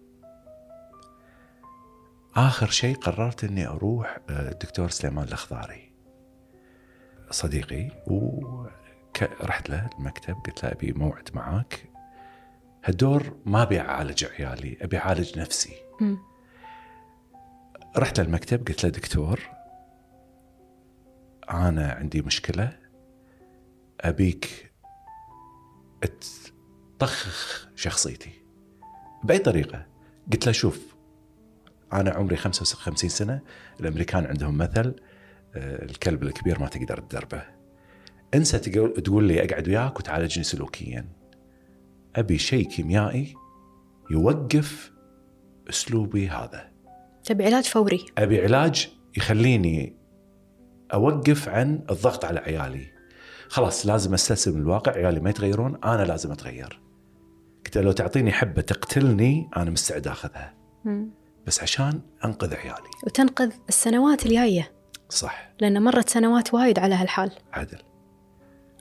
آخر 2.37 2.71
شيء 2.71 2.97
قررت 2.97 3.45
إني 3.45 3.67
أروح 3.67 4.19
الدكتور 4.31 4.85
آه، 4.85 4.89
سليمان 4.89 5.25
الاخضاري 5.25 5.93
صديقي 7.31 7.91
ورحت 8.07 9.71
له 9.71 9.91
المكتب 9.99 10.35
قلت 10.47 10.65
له 10.65 10.73
أبي 10.73 10.93
موعد 10.93 11.29
معاك. 11.35 11.89
هالدور 12.85 13.37
ما 13.47 13.63
أبي 13.63 13.81
أعالج 13.81 14.25
عيالي 14.25 14.79
أبي 14.81 14.99
أعالج 14.99 15.39
نفسي. 15.39 15.75
م. 16.01 16.17
رحت 17.97 18.21
للمكتب 18.21 18.69
قلت 18.69 18.85
له 18.85 18.91
دكتور 18.91 19.41
أنا 21.51 21.93
عندي 21.93 22.23
مشكلة. 22.23 22.79
أبيك 24.01 24.73
تطخخ 26.99 27.69
شخصيتي 27.77 28.31
بأي 29.25 29.39
طريقة. 29.39 29.87
قلت 30.33 30.47
له 30.47 30.53
شوف 30.53 30.95
أنا 31.93 32.11
عمري 32.11 32.37
55 32.37 33.11
سنة 33.11 33.41
الأمريكان 33.81 34.27
عندهم 34.27 34.59
مثل 34.59 34.95
آه، 35.57 35.85
الكلب 35.85 36.23
الكبير 36.23 36.61
ما 36.61 36.69
تقدر 36.69 37.01
تدربه. 37.01 37.43
انسى 38.35 38.59
تقول 38.59 39.25
لي 39.25 39.45
أقعد 39.45 39.69
وياك 39.69 39.99
وتعالجني 39.99 40.45
سلوكيا. 40.45 41.09
أبي 42.17 42.39
شيء 42.39 42.69
كيميائي 42.69 43.35
يوقف 44.11 44.93
أسلوبي 45.69 46.29
هذا. 46.29 46.71
تبي 47.25 47.45
علاج 47.45 47.65
فوري؟ 47.65 48.07
أبي 48.19 48.43
علاج 48.43 48.89
يخليني 49.17 50.04
أوقف 50.95 51.49
عن 51.49 51.81
الضغط 51.91 52.25
على 52.25 52.41
عيالي. 52.41 52.87
خلاص 53.49 53.87
لازم 53.87 54.15
أستسلم 54.15 54.57
الواقع 54.57 54.93
عيالي 54.93 55.21
ما 55.21 55.31
يتغيرون 55.31 55.79
أنا 55.85 56.03
لازم 56.03 56.33
أتغير. 56.33 56.81
قلت 57.65 57.79
لو 57.79 57.93
تعطيني 57.93 58.33
حبة 58.33 58.63
تقتلني 58.63 59.51
أنا 59.57 59.71
مستعد 59.71 60.09
أخذها. 60.09 60.55
بس 61.47 61.63
عشان 61.63 62.01
أنقذ 62.25 62.55
عيالي. 62.55 62.91
وتنقذ 63.07 63.53
السنوات 63.69 64.27
الجاية. 64.27 64.73
صح. 65.09 65.53
لأن 65.61 65.83
مرت 65.83 66.09
سنوات 66.09 66.55
وايد 66.55 66.79
على 66.79 66.95
هالحال. 66.95 67.31
عدل 67.53 67.79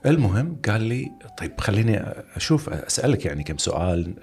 المهم 0.06 0.60
قال 0.68 0.82
لي 0.82 1.12
طيب 1.38 1.60
خليني 1.60 1.98
أشوف 2.36 2.68
أسألك 2.68 3.26
يعني 3.26 3.44
كم 3.44 3.58
سؤال 3.58 4.14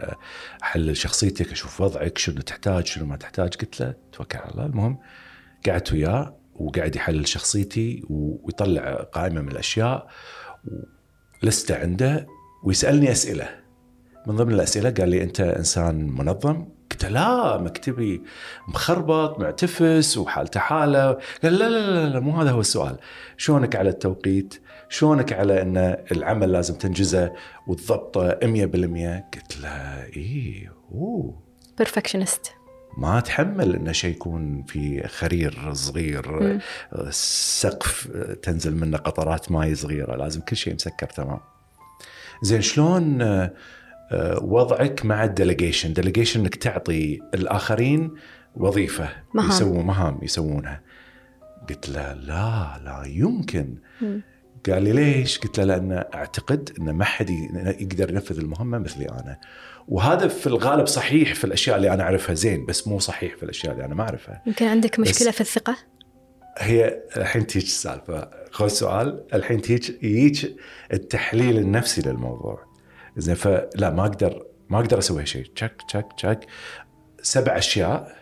احلل 0.64 0.98
شخصيتك 0.98 1.52
أشوف 1.52 1.82
وضعك 1.82 2.18
شنو 2.18 2.42
تحتاج 2.42 2.86
شنو 2.86 3.06
ما 3.06 3.16
تحتاج. 3.16 3.54
قلت 3.56 3.82
له 3.82 3.94
توكل 4.12 4.38
على 4.38 4.52
الله. 4.52 4.66
المهم 4.66 4.98
قعدت 5.68 5.94
وياه. 5.94 6.41
وقاعد 6.56 6.96
يحلل 6.96 7.28
شخصيتي 7.28 8.04
ويطلع 8.10 8.94
قائمة 8.96 9.42
من 9.42 9.52
الأشياء 9.52 10.08
لسته 11.44 11.76
عنده 11.76 12.28
ويسألني 12.64 13.12
أسئلة. 13.12 13.50
من 14.28 14.36
ضمن 14.36 14.54
الأسئلة 14.54 14.90
قال 14.90 15.10
لي 15.10 15.24
أنت 15.24 15.42
إنسان 15.42 16.08
منظم. 16.08 16.66
قلت 16.92 17.06
لا 17.06 17.58
مكتبي 17.58 18.24
مخربط 18.68 19.40
معتفس 19.40 20.18
وحالته 20.18 20.60
حالة. 20.60 21.12
قال 21.44 21.54
لا 21.54 21.70
لا 21.70 21.92
لا, 21.92 22.10
لا 22.10 22.20
مو 22.20 22.32
هذا 22.32 22.52
هو 22.52 22.60
السؤال. 22.60 22.98
شلونك 23.38 23.76
على 23.76 23.90
التوقيت؟ 23.90 24.62
شلونك 24.90 25.34
على 25.34 25.62
أن 25.62 25.78
العمل 26.12 26.52
لازم 26.52 26.76
تنجزه 26.76 27.34
وتضبطه 27.68 28.30
100% 28.30 29.24
قلت 29.34 29.58
له 29.62 30.04
إيه 30.06 30.74
أوه. 30.92 31.42
perfectionist 31.78 32.61
ما 32.98 33.18
اتحمل 33.18 33.76
ان 33.76 33.94
شيء 33.94 34.12
يكون 34.12 34.64
في 34.64 35.08
خرير 35.08 35.74
صغير 35.74 36.60
سقف 37.10 38.08
تنزل 38.44 38.76
منه 38.76 38.98
قطرات 38.98 39.52
ماي 39.52 39.76
صغيرة 39.76 40.16
لازم 40.16 40.42
كل 40.42 40.56
شيء 40.56 40.74
مسكر 40.74 41.08
تمام. 41.08 41.40
زين 42.44 42.62
شلون 42.62 43.22
آه، 43.22 44.40
وضعك 44.42 45.06
مع 45.06 45.24
ال 45.24 45.30
delegation؟ 45.30 45.94
delegation 45.94 46.40
إنك 46.40 46.56
تعطي 46.56 47.20
الآخرين 47.34 48.12
وظيفة 48.56 49.10
مهام. 49.34 49.50
يسووا 49.50 49.84
مهام 49.84 50.20
يسوونها. 50.22 50.82
قلت 51.70 51.90
له 51.90 52.14
لا 52.14 52.80
لا 52.84 53.04
يمكن. 53.08 53.76
م. 54.02 54.20
قال 54.70 54.84
لي 54.84 54.92
ليش؟ 54.92 55.40
قلت 55.40 55.60
له 55.60 55.66
لأن 55.66 55.92
أعتقد 56.14 56.72
إن 56.80 56.90
ما 56.90 57.06
حد 57.06 57.30
يقدر 57.80 58.10
ينفذ 58.10 58.40
المهمة 58.40 58.78
مثلي 58.78 59.10
أنا. 59.10 59.38
وهذا 59.88 60.28
في 60.28 60.48
الغالب 60.48 60.88
صحيح 60.88 61.36
في 61.36 61.44
الأشياء 61.44 61.78
اللي 61.78 61.94
أنا 61.94 62.04
أعرفها 62.04 62.36
زين 62.36 62.66
بس 62.66 62.88
مو 62.88 63.00
صحيح 63.00 63.36
في 63.36 63.44
الأشياء 63.44 63.74
اللي 63.74 63.86
أنا 63.86 63.96
ما 63.96 64.04
أعرفها. 64.04 64.42
يمكن 64.48 64.66
عندك 64.66 65.00
مشكلة 65.00 65.32
في 65.32 65.42
الثقة؟ 65.42 65.78
هي 66.58 67.04
الحين 67.18 67.48
تيجي 67.48 67.66
السالفة. 67.66 68.30
خذ 68.52 68.68
سؤال. 68.68 69.24
الحين 69.34 69.62
تيجي 69.62 70.00
يجيك 70.02 70.56
التحليل 70.94 71.58
النفسي 71.58 72.02
للموضوع. 72.02 72.66
زين 73.18 73.36
فلا 73.36 73.90
ما 73.90 74.02
أقدر 74.02 74.46
ما 74.70 74.80
أقدر 74.80 74.98
أسوي 74.98 75.26
شيء. 75.26 75.46
تشك 75.56 75.82
تشك 75.88 76.08
تشك. 76.18 76.40
سبع 77.22 77.58
أشياء. 77.58 78.16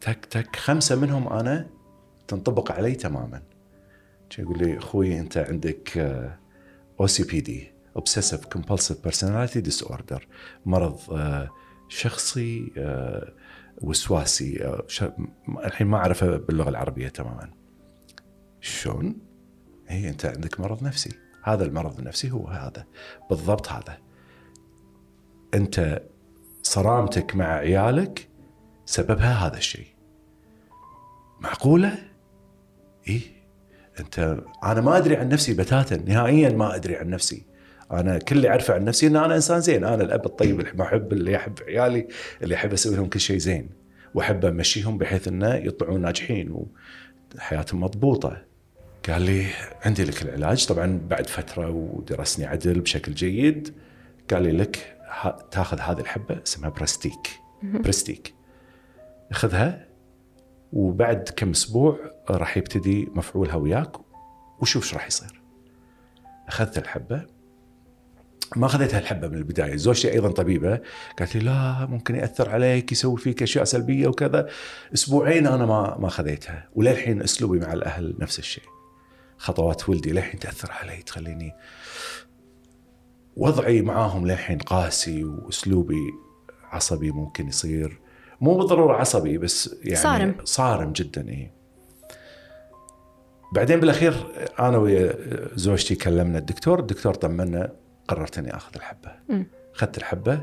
تك 0.00 0.24
تك. 0.24 0.56
خمسة 0.56 0.96
منهم 0.96 1.32
أنا 1.32 1.66
تنطبق 2.28 2.72
علي 2.72 2.94
تماما. 2.94 3.42
يقول 4.38 4.58
لي 4.58 4.78
أخوي 4.78 5.18
أنت 5.18 5.38
عندك 5.38 5.98
أو 7.00 7.06
سي 7.06 7.24
بي 7.24 7.40
دي 7.40 7.72
obsessive 7.98 8.44
compulsive 8.54 8.96
personality 9.08 9.60
disorder 9.70 10.20
مرض 10.66 11.12
آه، 11.12 11.50
شخصي 11.88 12.72
آه، 12.76 13.32
وسواسي 13.82 14.64
آه، 14.64 14.86
الحين 15.64 15.86
ما 15.86 15.96
أعرفه 15.96 16.36
باللغة 16.36 16.68
العربية 16.68 17.08
تماما 17.08 17.50
شلون؟ 18.60 19.18
هي 19.88 20.08
أنت 20.08 20.26
عندك 20.26 20.60
مرض 20.60 20.82
نفسي 20.82 21.10
هذا 21.42 21.64
المرض 21.64 21.98
النفسي 21.98 22.30
هو 22.30 22.46
هذا 22.46 22.86
بالضبط 23.30 23.68
هذا 23.68 23.98
أنت 25.54 26.02
صرامتك 26.62 27.36
مع 27.36 27.44
عيالك 27.44 28.28
سببها 28.86 29.46
هذا 29.46 29.56
الشيء 29.56 29.86
معقولة؟ 31.40 31.98
إيه 33.08 33.37
أنت 34.00 34.38
أنا 34.64 34.80
ما 34.80 34.96
أدري 34.96 35.16
عن 35.16 35.28
نفسي 35.28 35.54
بتاتا 35.54 35.96
نهائيا 35.96 36.50
ما 36.50 36.74
أدري 36.74 36.96
عن 36.96 37.10
نفسي. 37.10 37.46
أنا 37.92 38.18
كل 38.18 38.36
اللي 38.36 38.48
أعرفه 38.48 38.74
عن 38.74 38.84
نفسي 38.84 39.06
إن 39.06 39.16
أنا 39.16 39.34
إنسان 39.36 39.60
زين. 39.60 39.84
أنا 39.84 40.04
الأب 40.04 40.26
الطيب 40.26 40.60
اللي 40.60 40.82
أحب 40.82 41.12
اللي 41.12 41.36
أحب 41.36 41.58
عيالي 41.66 42.08
اللي 42.42 42.54
أحب 42.54 42.72
أسوي 42.72 42.96
لهم 42.96 43.06
كل 43.06 43.20
شيء 43.20 43.38
زين. 43.38 43.70
وأحب 44.14 44.44
أمشيهم 44.44 44.98
بحيث 44.98 45.28
انه 45.28 45.54
يطلعون 45.54 46.00
ناجحين 46.00 46.66
وحياتهم 47.36 47.80
مضبوطة. 47.80 48.42
قال 49.08 49.22
لي 49.22 49.46
عندي 49.82 50.04
لك 50.04 50.22
العلاج. 50.22 50.66
طبعا 50.66 51.00
بعد 51.10 51.26
فترة 51.26 51.70
ودرسني 51.70 52.46
عدل 52.46 52.80
بشكل 52.80 53.14
جيد. 53.14 53.74
قال 54.30 54.42
لي 54.42 54.52
لك 54.52 54.96
تاخذ 55.50 55.80
هذه 55.80 56.00
الحبة 56.00 56.42
اسمها 56.46 56.70
برستيك. 56.70 57.40
برستيك. 57.62 58.34
خذها 59.32 59.87
وبعد 60.72 61.28
كم 61.36 61.50
أسبوع 61.50 61.98
راح 62.30 62.56
يبتدي 62.56 63.08
مفعولها 63.14 63.56
وياك 63.56 63.96
وشوف 64.60 64.84
إيش 64.84 64.94
راح 64.94 65.06
يصير. 65.06 65.40
أخذت 66.48 66.78
الحبة. 66.78 67.26
ما 68.56 68.66
اخذتها 68.66 68.98
الحبه 68.98 69.28
من 69.28 69.34
البداية 69.34 69.76
زوجتي 69.76 70.12
أيضا 70.12 70.28
طبيبة 70.30 70.80
قالت 71.18 71.34
لي 71.36 71.44
لا 71.44 71.86
ممكن 71.86 72.14
يأثر 72.14 72.50
عليك 72.50 72.92
يسوي 72.92 73.16
فيك 73.16 73.42
أشياء 73.42 73.64
سلبية 73.64 74.08
وكذا. 74.08 74.48
أسبوعين 74.94 75.46
أنا 75.46 75.66
ما 75.66 75.98
ما 75.98 76.08
خذيتها 76.08 76.68
وللحين 76.74 77.22
أسلوبي 77.22 77.58
مع 77.58 77.72
الأهل 77.72 78.14
نفس 78.18 78.38
الشيء. 78.38 78.64
خطوات 79.36 79.88
ولدي 79.88 80.12
للحين 80.12 80.40
تأثر 80.40 80.72
علي 80.72 81.02
تخليني 81.02 81.52
وضعي 83.36 83.82
معاهم 83.82 84.26
للحين 84.26 84.58
قاسي 84.58 85.24
وأسلوبي 85.24 86.12
عصبي 86.64 87.10
ممكن 87.10 87.48
يصير. 87.48 88.00
مو 88.40 88.56
بالضرورة 88.56 88.96
عصبي 88.96 89.38
بس 89.38 89.76
يعني 89.82 89.96
صارم. 89.96 90.34
صارم 90.44 90.92
جدا 90.92 91.28
اي 91.28 91.50
بعدين 93.52 93.80
بالأخير 93.80 94.14
أنا 94.58 94.78
ويا 94.78 95.14
زوجتي 95.54 95.94
كلمنا 95.94 96.38
الدكتور 96.38 96.78
الدكتور 96.78 97.14
طمنا 97.14 97.72
قررت 98.08 98.38
اني 98.38 98.56
آخذ 98.56 98.70
الحبة. 98.76 99.12
اخذت 99.74 99.98
الحبة. 99.98 100.40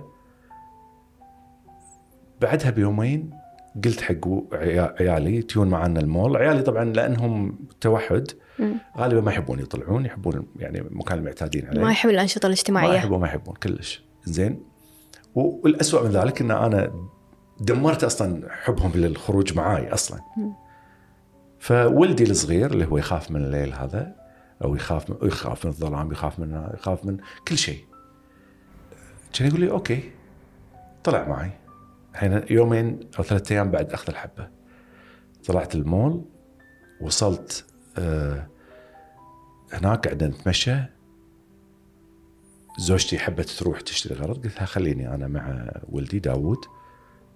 بعدها 2.41 2.69
بيومين 2.69 3.29
قلت 3.85 4.01
حق 4.01 4.27
عيالي 5.01 5.41
تيون 5.41 5.67
معنا 5.67 5.99
المول. 5.99 6.37
عيالي 6.37 6.61
طبعا 6.61 6.83
لأنهم 6.83 7.59
توحد. 7.81 8.27
غالبا 8.97 9.21
ما 9.21 9.31
يحبون 9.31 9.59
يطلعون 9.59 10.05
يحبون 10.05 10.47
يعني 10.59 10.85
مكان 10.91 11.17
المعتادين 11.17 11.67
عليه. 11.67 11.81
ما 11.81 11.91
يحبون 11.91 12.13
الأنشطة 12.13 12.47
الاجتماعية. 12.47 12.89
ما 12.89 12.95
يحبون 12.95 13.19
ما 13.19 13.27
يحبون 13.27 13.55
كلش. 13.55 14.03
زين. 14.23 14.63
والاسوء 15.35 16.03
من 16.03 16.11
ذلك 16.11 16.41
إن 16.41 16.51
أنا 16.51 16.91
دمرت 17.59 18.03
أصلا 18.03 18.51
حبهم 18.51 18.91
للخروج 18.95 19.53
معاي 19.53 19.93
أصلا. 19.93 20.21
فولدي 21.59 22.23
الصغير 22.23 22.71
اللي 22.71 22.85
هو 22.85 22.97
يخاف 22.97 23.31
من 23.31 23.45
الليل 23.45 23.73
هذا 23.73 24.15
أو 24.63 24.75
يخاف 24.75 25.09
من 25.09 25.17
يخاف 25.27 25.65
من 25.65 25.71
الظلام 25.71 26.11
يخاف 26.11 26.39
من 26.39 26.69
يخاف 26.73 27.05
من 27.05 27.17
كل 27.47 27.57
شيء. 27.57 27.85
كان 29.33 29.47
يقول 29.47 29.59
لي 29.59 29.71
okay 29.71 30.11
طلع 31.03 31.27
معي. 31.27 31.51
الحين 32.13 32.43
يومين 32.49 32.99
أو 33.19 33.23
ثلاثة 33.23 33.55
أيام 33.55 33.71
بعد 33.71 33.91
أخذ 33.91 34.09
الحبة. 34.09 34.49
طلعت 35.47 35.75
المول 35.75 36.25
وصلت 37.01 37.65
آه 37.97 38.47
هناك 39.73 40.05
قاعد 40.07 40.23
نتمشى. 40.23 40.75
زوجتي 42.79 43.19
حبت 43.19 43.49
تروح 43.49 43.81
تشتري 43.81 44.15
غرض 44.15 44.43
قلت 44.43 44.57
لها 44.57 44.65
خليني 44.65 45.15
أنا 45.15 45.27
مع 45.27 45.71
ولدي 45.89 46.19
داوود. 46.19 46.65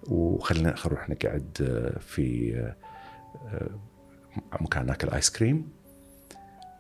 وخلينا 0.08 0.76
نروح 0.86 1.10
نقعد 1.10 1.58
آه، 1.62 2.00
في 2.00 2.56
آه، 3.46 3.70
مكان 4.62 4.86
ناكل 4.86 5.10
ايس 5.10 5.30
كريم 5.30 5.70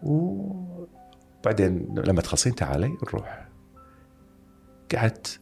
وبعدين 0.03 1.95
لما 1.97 2.21
تخلصين 2.21 2.55
تعالي 2.55 2.87
نروح. 2.87 3.47
قعدت 4.95 5.39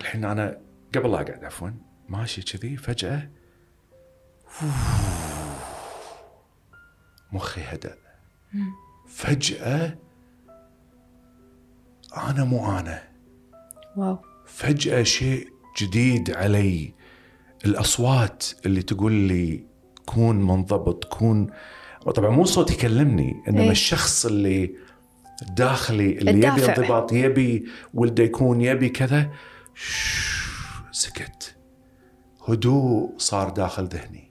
الحين 0.00 0.24
أنا 0.24 0.60
قبل 0.94 1.10
لا 1.10 1.20
أقعد 1.20 1.44
عفوا 1.44 1.70
ماشي 2.08 2.42
كذي 2.42 2.76
فجأة 2.76 3.30
مخي 7.32 7.60
هدأ 7.60 7.98
فجأة 9.06 9.98
أنا 12.16 12.44
مو 12.44 12.78
أنا 12.78 13.02
واو 13.96 14.18
فجأة 14.46 15.02
شيء 15.02 15.57
جديد 15.78 16.30
علي. 16.30 16.94
الأصوات 17.64 18.44
اللي 18.66 18.82
تقول 18.82 19.12
لي 19.12 19.64
كون 20.06 20.46
منضبط 20.46 21.04
كون 21.04 21.50
طبعا 22.14 22.30
مو 22.30 22.44
صوت 22.44 22.70
يكلمني 22.70 23.42
إنما 23.48 23.60
إيه؟ 23.60 23.70
الشخص 23.70 24.26
اللي 24.26 24.74
داخلي 25.56 26.18
اللي 26.18 26.30
الدافع. 26.30 26.62
يبي 26.62 26.66
انضباط 26.72 27.12
يبي 27.12 27.64
ولده 27.94 28.24
يكون 28.24 28.60
يبي 28.60 28.88
كذا. 28.88 29.30
سكت. 30.90 31.56
هدوء 32.48 33.14
صار 33.18 33.50
داخل 33.50 33.84
ذهني. 33.84 34.30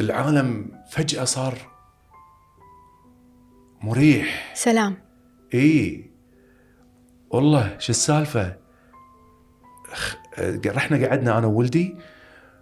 العالم 0.00 0.72
فجأة 0.90 1.24
صار 1.24 1.58
مريح. 3.82 4.52
سلام. 4.54 4.96
اي 5.54 6.10
والله 7.30 7.78
شو 7.78 7.90
السالفة؟ 7.90 8.67
رحنا 10.66 11.06
قعدنا 11.06 11.38
أنا 11.38 11.46
وولدي. 11.46 11.96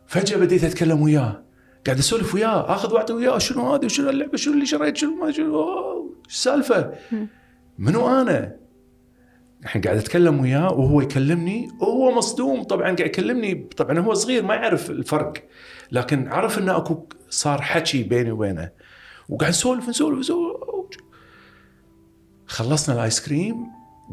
فجأة 0.06 0.36
بديت 0.36 0.64
أتكلم 0.64 1.02
وياه. 1.02 1.42
قاعد 1.86 1.98
أسولف 1.98 2.34
وياه. 2.34 2.74
آخذ 2.74 2.94
واعطي 2.94 3.12
وياه. 3.12 3.38
شنو 3.38 3.74
هذه؟ 3.74 3.84
وشنو 3.84 4.10
اللعبة؟ 4.10 4.36
شنو 4.36 4.54
اللي 4.54 4.66
شريت؟ 4.66 4.96
شنو 4.96 5.16
ما 5.16 5.30
شنو؟ 5.30 6.16
السالفة؟ 6.28 6.92
منو 7.78 8.20
أنا؟ 8.20 8.56
الحين 9.62 9.82
قاعد 9.82 9.96
أتكلم 9.96 10.40
وياه 10.40 10.72
وهو 10.72 11.00
يكلمني. 11.00 11.68
وهو 11.80 12.14
مصدوم. 12.14 12.62
طبعا 12.62 12.82
قاعد 12.82 13.00
يكلمني. 13.00 13.54
طبعا 13.76 13.98
هو 13.98 14.14
صغير 14.14 14.42
ما 14.42 14.54
يعرف 14.54 14.90
الفرق. 14.90 15.32
لكن 15.92 16.28
عرف 16.28 16.58
انه 16.58 16.76
أكو 16.76 17.08
صار 17.30 17.62
حكي 17.62 18.02
بيني 18.02 18.30
وبينه. 18.30 18.70
وقاعد 19.28 19.50
نسولف 19.50 19.88
نسولف 19.88 20.18
نسولف. 20.18 20.56
خلصنا 22.46 22.94
الآيس 22.94 23.26
كريم. 23.26 23.56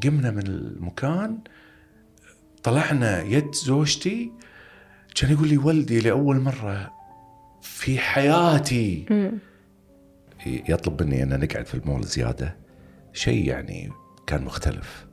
قمنا 0.03 0.31
من 0.31 0.47
المكان. 0.47 1.39
طلعنا 2.63 3.21
يد 3.21 3.55
زوجتي 3.55 4.31
كان 5.15 5.31
يقول 5.31 5.47
لي 5.47 5.57
ولدي 5.57 5.99
لأول 5.99 6.39
مرة 6.39 6.93
في 7.61 7.99
حياتي. 7.99 9.05
يطلب 10.45 11.03
مني 11.03 11.23
أن 11.23 11.39
نقعد 11.39 11.65
في 11.65 11.75
المول 11.75 12.03
زيادة. 12.03 12.57
شيء 13.13 13.47
يعني 13.47 13.91
كان 14.27 14.43
مختلف. 14.43 15.05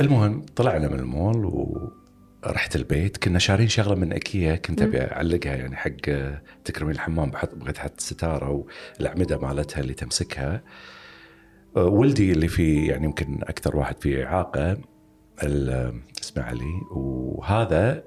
المهم 0.00 0.46
طلعنا 0.56 0.88
من 0.88 0.98
المول 0.98 1.44
ورحت 2.46 2.76
البيت. 2.76 3.16
كنا 3.16 3.38
شارين 3.38 3.68
شغلة 3.68 3.94
من 3.94 4.12
إيكيا 4.12 4.56
كنت 4.56 4.82
أبي 4.82 5.00
أعلقها 5.00 5.56
يعني 5.56 5.76
حق 5.76 5.90
تكرمين 6.64 6.94
الحمام 6.94 7.30
بحط 7.30 7.54
بغيت 7.54 7.78
أحط 7.78 8.00
ستارة 8.00 8.64
والأعمدة 8.98 9.38
مالتها 9.38 9.80
اللي 9.80 9.94
تمسكها. 9.94 10.62
ولدي 11.74 12.32
اللي 12.32 12.48
في 12.48 12.86
يعني 12.86 13.04
يمكن 13.04 13.38
أكثر 13.42 13.76
واحد 13.76 14.00
فيه 14.00 14.24
إعاقة. 14.24 14.78
اسمه 15.42 16.42
علي 16.42 16.80
وهذا 16.90 18.02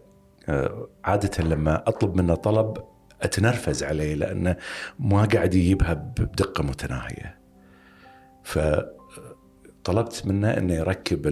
آه، 0.49 0.87
عادة 1.03 1.43
لما 1.43 1.83
أطلب 1.87 2.15
منه 2.15 2.35
طلب 2.35 2.77
أتنرفز 3.21 3.83
عليه 3.83 4.15
لأنه 4.15 4.55
ما 4.99 5.25
قاعد 5.25 5.53
يجيبها 5.53 5.93
بدقة 5.93 6.63
متناهية. 6.63 7.39
فطلبت 8.43 10.23
منه 10.25 10.49
أنه 10.49 10.73
يركب 10.73 11.27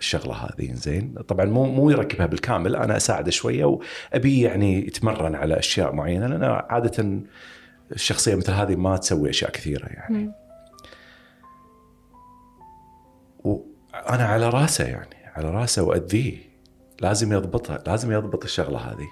الشغلة 0.00 0.34
هذه. 0.34 0.74
زين 0.74 1.14
طبعا 1.28 1.44
مو 1.44 1.64
مو 1.64 1.90
يركبها 1.90 2.26
بالكامل. 2.26 2.76
أنا 2.76 2.96
أساعده 2.96 3.30
شوية 3.30 3.64
وأبي 3.64 4.40
يعني 4.40 4.86
يتمرن 4.86 5.34
على 5.34 5.58
أشياء 5.58 5.92
معينة 5.92 6.26
لأن 6.26 6.44
عادة 6.44 7.22
الشخصية 7.92 8.34
مثل 8.34 8.52
هذه 8.52 8.76
ما 8.76 8.96
تسوي 8.96 9.30
أشياء 9.30 9.50
كثيرة 9.50 9.86
يعني. 9.86 10.41
وأنا 14.06 14.24
على 14.24 14.48
راسه 14.48 14.84
يعني 14.84 15.16
على 15.34 15.50
راسه 15.50 15.82
وأذيه. 15.82 16.52
لازم 17.00 17.32
يضبطها 17.32 17.78
لازم 17.86 18.12
يضبط 18.12 18.44
الشغلة 18.44 18.78
هذه. 18.78 19.08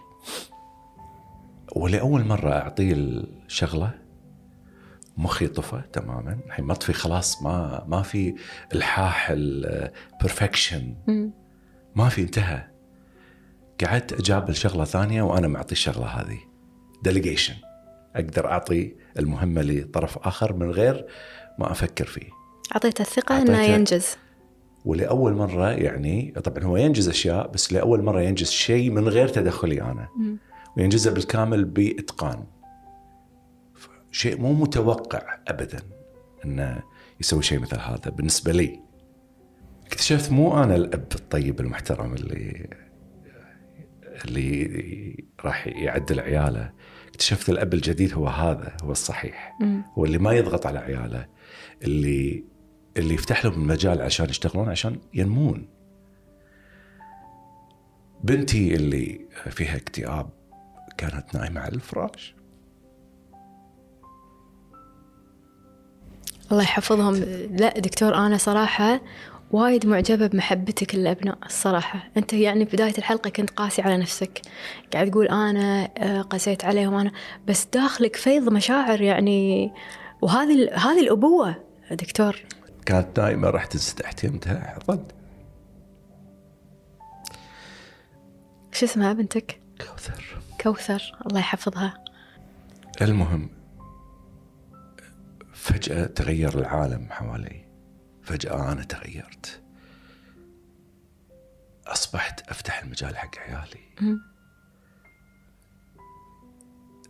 ولأول 1.77 2.25
مرة 2.25 2.51
أعطيه 2.51 2.93
الشغلة 2.93 3.91
مخي 5.17 5.47
طفى 5.47 5.83
تماما. 5.93 6.39
الحين 6.47 6.65
مطفي 6.65 6.93
خلاص 6.93 7.43
ما 7.43 7.85
ما 7.89 8.03
في 8.03 8.35
الحاح 8.75 9.29
ال 9.31 9.46
perfection 9.46 10.95
ما 11.95 12.09
في 12.09 12.23
انتهى. 12.23 12.67
قعدت 13.85 14.13
اجابل 14.13 14.55
شغله 14.55 14.85
ثانية 14.85 15.23
وأنا 15.23 15.49
معطي 15.49 15.73
الشغلة 15.73 16.07
هذه. 16.07 16.39
delegation 17.03 17.55
أقدر 18.17 18.47
أعطي 18.51 18.97
المهمة 19.19 19.63
لطرف 19.63 20.19
آخر 20.19 20.53
من 20.53 20.71
غير 20.71 21.07
ما 21.59 21.73
أفكر 21.73 22.05
فيه. 22.05 22.29
أعطيته 22.75 23.03
الثقة 23.03 23.43
إنه 23.43 23.63
ينجز. 23.63 24.17
ولأول 24.85 25.35
مرة 25.35 25.71
يعني 25.71 26.35
طبعا 26.45 26.65
هو 26.65 26.77
ينجز 26.77 27.09
أشياء 27.09 27.51
بس 27.51 27.73
لأول 27.73 28.03
مرة 28.03 28.21
ينجز 28.21 28.51
شيء 28.51 28.91
من 28.91 29.09
غير 29.09 29.29
تدخلي 29.29 29.83
أنا. 29.83 30.09
وينجزه 30.77 31.11
بالكامل 31.11 31.65
بإتقان. 31.65 32.45
شيء 34.11 34.41
مو 34.41 34.53
متوقع 34.53 35.39
ابدا 35.49 35.79
إنه 36.45 36.83
يسوي 37.21 37.43
شيء 37.43 37.59
مثل 37.59 37.79
هذا 37.79 38.11
بالنسبة 38.11 38.53
لي. 38.53 38.81
اكتشفت 39.87 40.33
مو 40.33 40.63
أنا 40.63 40.77
الأب 40.77 41.09
الطيب 41.15 41.61
المحترم 41.61 42.15
اللي 42.15 42.69
اللي 44.25 45.25
راح 45.45 45.67
يعدل 45.67 46.21
عياله. 46.21 46.73
اكتشفت 47.09 47.51
الأب 47.51 47.75
الجديد 47.75 48.15
هو 48.15 48.29
هذا 48.29 48.77
هو 48.83 48.93
الصحيح. 48.93 49.57
مم. 49.61 49.83
هو 49.99 50.05
اللي 50.05 50.19
ما 50.19 50.33
يضغط 50.33 50.67
على 50.67 50.79
عياله 50.79 51.27
اللي 51.83 52.50
اللي 52.97 53.15
يفتح 53.15 53.45
لهم 53.45 53.55
المجال 53.55 54.03
عشان 54.03 54.31
يشتغلون 54.31 54.69
عشان 54.69 54.99
ينمون. 55.15 55.69
بنتي 58.25 58.75
اللي 58.75 59.21
فيها 59.51 59.77
اكتئاب 59.77 60.31
كانت 60.99 61.35
نايمة 61.35 61.61
على 61.61 61.75
الفراش. 61.75 62.35
الله 66.53 66.63
يحفظهم. 66.63 67.15
لا 67.51 67.79
دكتور 67.79 68.15
أنا 68.15 68.37
صراحة 68.37 69.01
وايد 69.51 69.87
معجبة 69.87 70.27
بمحبتك 70.27 70.95
للأبناء 70.95 71.39
الصراحة. 71.47 72.11
أنت 72.17 72.33
يعني 72.33 72.65
بداية 72.65 72.95
الحلقة 72.99 73.31
كنت 73.31 73.51
قاسي 73.51 73.83
على 73.83 73.97
نفسك. 73.97 74.43
قاعد 74.93 75.11
تقول 75.11 75.29
أنا 75.29 75.91
آه، 75.99 76.23
قسيت 76.23 76.65
عليهم 76.65 76.95
أنا. 76.95 77.13
بس 77.49 77.67
داخلك 77.73 78.17
فيض 78.17 78.53
مشاعر 78.53 79.01
يعني. 79.01 79.73
وهذه 80.23 80.75
هذه 80.75 81.01
الأبوة 81.01 81.57
دكتور. 81.91 82.37
كانت 82.91 83.21
نايمة 83.21 83.51
رحت 83.51 83.75
استحتمتها 83.75 84.75
حضنت 84.75 85.13
شو 88.73 88.87
اسمها 88.87 89.13
بنتك؟ 89.13 89.61
كوثر. 89.81 90.43
كوثر. 90.61 91.19
الله 91.27 91.41
يحفظها. 91.41 92.05
المهم 93.03 93.51
فجأة 95.53 96.07
تغير 96.07 96.59
العالم 96.59 97.07
حوالي. 97.11 97.69
فجأة 98.23 98.73
أنا 98.73 98.85
تغيرت. 98.85 99.63
أصبحت 101.87 102.51
أفتح 102.51 102.83
المجال 102.83 103.17
حق 103.17 103.39
عيالي. 103.39 104.19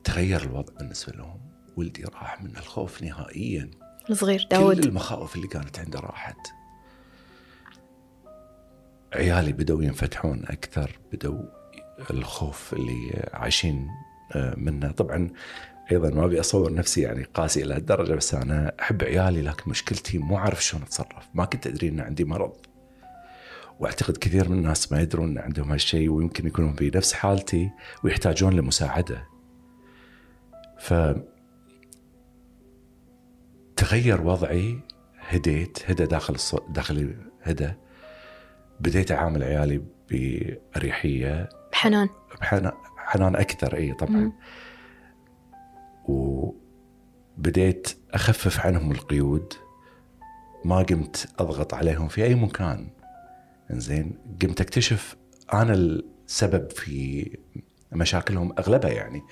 تغير 0.05 0.43
الوضع 0.43 0.75
بالنسبة 0.75 1.12
لهم. 1.12 1.40
ولدي 1.77 2.05
راح 2.05 2.43
من 2.43 2.57
الخوف 2.57 3.03
نهائيا. 3.03 3.71
الصغير 4.10 4.40
كل 4.40 4.48
داود. 4.48 4.78
المخاوف 4.78 5.36
اللي 5.36 5.46
كانت 5.48 5.78
عنده 5.78 6.00
راحت. 6.00 6.46
عيالي 9.14 9.52
بدأوا 9.52 9.82
ينفتحون 9.82 10.42
أكثر 10.46 10.98
بدأوا 11.12 11.42
الخوف 12.10 12.72
اللي 12.72 13.28
عايشين 13.32 13.88
آه، 14.34 14.54
منه. 14.56 14.90
طبعا 14.90 15.30
أيضا 15.92 16.10
ما 16.10 16.24
أبي 16.24 16.40
أصور 16.40 16.72
نفسي 16.74 17.00
يعني 17.00 17.22
قاسي 17.22 17.62
إلى 17.62 17.74
هالدرجة 17.74 18.14
بس 18.14 18.34
أنا 18.34 18.72
أحب 18.80 19.02
عيالي 19.02 19.42
لكن 19.42 19.70
مشكلتي 19.70 20.18
مو 20.18 20.36
عارف 20.36 20.64
شلون 20.64 20.82
أتصرف. 20.82 21.28
ما 21.34 21.44
كنت 21.44 21.66
أدري 21.66 21.88
أن 21.88 22.00
عندي 22.00 22.24
مرض. 22.24 22.56
وأعتقد 23.80 24.16
كثير 24.16 24.48
من 24.48 24.58
الناس 24.58 24.92
ما 24.92 25.00
يدرون 25.00 25.30
إن 25.30 25.38
عندهم 25.38 25.72
هالشيء 25.72 26.10
ويمكن 26.10 26.46
يكونون 26.46 26.74
في 26.74 26.90
نفس 26.94 27.12
حالتي 27.12 27.70
ويحتاجون 28.04 28.52
لمساعدة. 28.52 29.26
ف 30.78 30.94
تغير 33.81 34.21
وضعي 34.21 34.79
هديت 35.29 35.79
هدى 35.90 36.07
داخل 36.07 36.35
الص... 36.35 36.55
داخلي 36.55 37.16
هدى. 37.43 37.73
بديت 38.81 39.12
أعامل 39.12 39.43
عيالي 39.43 39.83
بأريحية. 40.11 41.49
بحنان. 41.73 42.09
بحنان 42.40 42.73
حنان 42.97 43.37
أكثر 43.37 43.77
اي 43.77 43.93
طبعا. 43.93 44.16
مم. 44.16 44.33
وبديت 46.09 47.88
أخفف 48.11 48.66
عنهم 48.66 48.93
القيود. 48.93 49.53
ما 50.64 50.83
قمت 50.83 51.29
أضغط 51.38 51.75
عليهم 51.75 52.09
في 52.09 52.25
أي 52.25 52.35
مكان. 52.35 52.90
إنزين 53.71 54.19
قمت 54.43 54.61
أكتشف 54.61 55.16
أنا 55.53 55.73
السبب 55.73 56.71
في 56.71 57.31
مشاكلهم 57.93 58.55
أغلبها 58.59 58.90
يعني. 58.90 59.23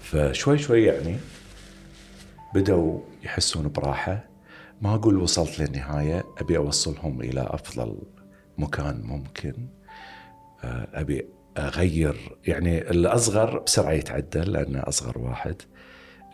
فشوي 0.00 0.58
شوي 0.58 0.84
يعني 0.84 1.16
بدأوا 2.54 3.00
يحسون 3.24 3.68
براحة. 3.68 4.24
ما 4.82 4.94
أقول 4.94 5.16
وصلت 5.16 5.60
للنهاية 5.60 6.24
أبي 6.38 6.56
أوصلهم 6.56 7.20
إلى 7.20 7.40
أفضل 7.40 7.98
مكان 8.58 9.02
ممكن. 9.04 9.68
آه، 10.64 10.88
أبي 10.94 11.26
أغير 11.58 12.38
يعني 12.46 12.90
الأصغر 12.90 13.58
بسرعة 13.58 13.92
يتعدل 13.92 14.52
لأنه 14.52 14.80
أصغر 14.80 15.18
واحد. 15.18 15.62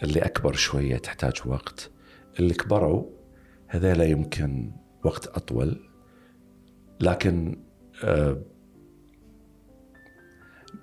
اللي 0.03 0.21
أكبر 0.21 0.53
شوية 0.53 0.97
تحتاج 0.97 1.33
وقت. 1.47 1.91
اللي 2.39 2.55
كبروا 2.55 3.05
هذيلا 3.69 4.05
يمكن 4.05 4.73
وقت 5.05 5.27
أطول. 5.27 5.89
لكن 7.01 7.63
آه، 8.05 8.43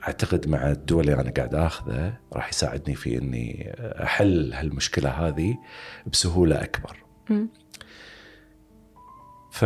أعتقد 0.04 0.48
مع 0.48 0.72
الدول 0.72 1.10
اللي 1.10 1.22
أنا 1.22 1.32
قاعد 1.32 1.56
آخذه 1.56 2.14
راح 2.34 2.50
يساعدني 2.50 2.96
في 2.96 3.18
إني 3.18 3.76
أحل 3.80 4.54
هالمشكلة 4.54 5.10
هذه 5.10 5.58
بسهولة 6.08 6.64
أكبر. 6.64 6.98
ف 9.52 9.66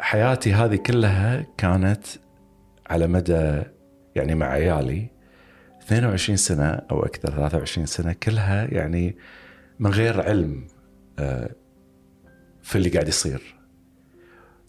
حياتي 0.00 0.52
هذه 0.54 0.76
كلها 0.76 1.46
كانت 1.56 2.06
على 2.90 3.06
مدى 3.06 3.62
يعني 4.14 4.34
مع 4.34 4.46
عيالي 4.46 5.10
22 5.82 6.36
سنة 6.36 6.66
أو 6.66 7.02
أكثر 7.04 7.30
23 7.30 7.86
سنة 7.86 8.12
كلها 8.12 8.64
يعني 8.64 9.16
من 9.78 9.90
غير 9.90 10.20
علم 10.20 10.66
آه، 11.18 11.50
في 12.62 12.76
اللي 12.76 12.88
قاعد 12.88 13.08
يصير. 13.08 13.57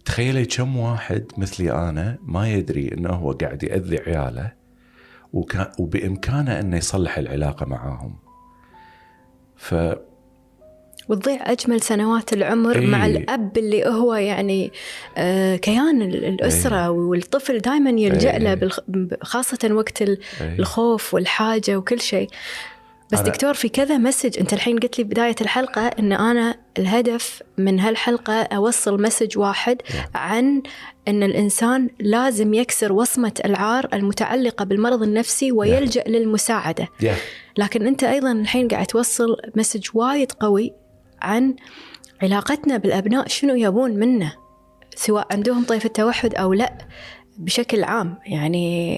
تخيلي 0.09 0.45
كم 0.45 0.77
واحد 0.77 1.25
مثلي 1.37 1.71
أنا 1.71 2.17
ما 2.23 2.49
يدري 2.53 2.91
إنه 2.93 3.09
هو 3.09 3.31
قاعد 3.31 3.63
يأذي 3.63 3.97
عياله 3.97 4.51
وكان 5.33 5.71
وبإمكانه 5.79 6.59
إنه 6.59 6.77
يصلح 6.77 7.17
العلاقة 7.17 7.65
معاهم. 7.65 8.15
ف 9.57 9.75
وتضيع 11.09 11.51
أجمل 11.51 11.81
سنوات 11.81 12.33
العمر 12.33 12.75
إيه. 12.75 12.87
مع 12.87 13.05
الأب 13.05 13.57
اللي 13.57 13.85
هو 13.85 14.15
يعني 14.15 14.71
آه، 15.17 15.55
كيان 15.55 16.01
ال- 16.01 16.25
الأسرة 16.25 16.89
والطفل 16.89 17.59
دائما 17.59 17.89
يلجأ 17.89 18.37
له 18.37 18.49
إيه. 18.49 18.55
بالخ- 18.55 19.23
خاصة 19.23 19.69
وقت 19.71 20.01
إيه. 20.01 20.17
الخوف 20.41 21.13
والحاجة 21.13 21.77
وكل 21.77 21.99
شيء 22.01 22.29
بس 23.11 23.19
دكتور 23.19 23.53
في 23.53 23.69
كذا 23.69 23.97
message 23.97 24.39
أنت 24.39 24.53
الحين 24.53 24.79
قلت 24.79 24.97
لي 24.97 25.03
بداية 25.03 25.35
الحلقة 25.41 25.87
أن 25.87 26.11
أنا 26.13 26.55
الهدف 26.77 27.43
من 27.57 27.79
هالحلقة 27.79 28.41
أوصل 28.41 29.01
message 29.01 29.37
واحد 29.37 29.81
عن 30.15 30.61
أن 31.07 31.23
الإنسان 31.23 31.89
لازم 31.99 32.53
يكسر 32.53 32.93
وصمة 32.93 33.33
العار 33.45 33.87
المتعلقة 33.93 34.65
بالمرض 34.65 35.03
النفسي 35.03 35.51
ويلجأ 35.51 36.03
للمساعدة. 36.07 36.87
يا 37.01 37.15
لكن 37.57 37.87
أنت 37.87 38.03
أيضا 38.03 38.31
الحين 38.31 38.67
قاعد 38.67 38.85
توصل 38.85 39.37
message 39.55 39.87
وايد 39.93 40.31
قوي 40.31 40.73
عن 41.21 41.55
علاقتنا 42.21 42.77
بالأبناء 42.77 43.27
شنو 43.27 43.55
يبون 43.55 43.91
منا 43.91 44.31
سواء 44.95 45.27
عندهم 45.31 45.63
طيف 45.65 45.85
التوحد 45.85 46.35
أو 46.35 46.53
لا. 46.53 46.77
بشكل 47.39 47.83
عام. 47.83 48.17
يعني 48.25 48.97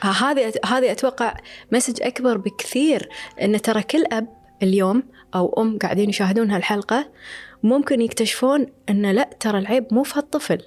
هذه 0.00 0.52
هذه 0.66 0.92
أتوقع 0.92 1.34
مسج 1.72 2.02
أكبر 2.02 2.36
بكثير 2.36 3.08
إن 3.42 3.62
ترى 3.62 3.82
كل 3.82 4.04
أب 4.12 4.28
اليوم 4.62 5.02
أو 5.34 5.62
أم 5.62 5.78
قاعدين 5.78 6.08
يشاهدون 6.08 6.50
هالحلقة 6.50 7.10
ممكن 7.62 8.00
يكتشفون 8.00 8.66
إن 8.88 9.10
لا 9.10 9.30
ترى 9.40 9.58
العيب 9.58 9.86
مو 9.90 10.02
في 10.02 10.18
هالطفل 10.18 10.62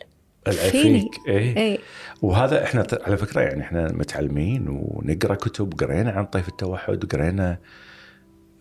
فيني. 0.52 1.12
إيه. 1.28 1.58
اي 1.58 1.80
وهذا 2.22 2.64
إحنا 2.64 2.88
على 3.02 3.18
فكرة 3.18 3.42
يعني 3.42 3.62
إحنا 3.62 3.92
متعلمين 3.92 4.66
ونقرأ 4.70 5.36
كتب 5.36 5.74
قرينا 5.80 6.12
عن 6.12 6.26
طيف 6.26 6.48
التوحد 6.48 7.04
وقرينا 7.04 7.58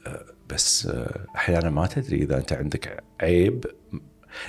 آه، 0.06 0.24
بس 0.48 0.86
آه، 0.86 1.26
أحيانا 1.36 1.70
ما 1.70 1.86
تدري 1.86 2.16
إذا 2.16 2.36
أنت 2.36 2.52
عندك 2.52 3.04
عيب. 3.20 3.64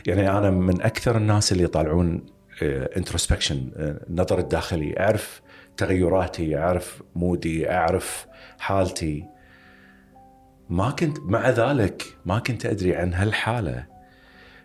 يعني 0.08 0.32
أنا 0.32 0.50
من 0.50 0.82
أكثر 0.82 1.18
الناس 1.18 1.52
اللي 1.52 1.64
يطالعون 1.64 2.35
introspection 2.64 3.72
النظر 4.10 4.40
الداخلي 4.40 5.00
أعرف 5.00 5.42
تغيراتي 5.78 6.58
أعرف 6.58 7.02
mood 7.16 7.61
ي 7.61 7.72
أعرف 7.72 8.28
حالتي. 8.60 9.26
ما 10.70 10.92
كنت 10.92 11.20
مع 11.20 11.50
ذلك 11.50 12.04
ما 12.26 12.40
كنت 12.40 12.66
أدري 12.66 12.96
عن 12.96 13.14
هالحالة. 13.14 13.86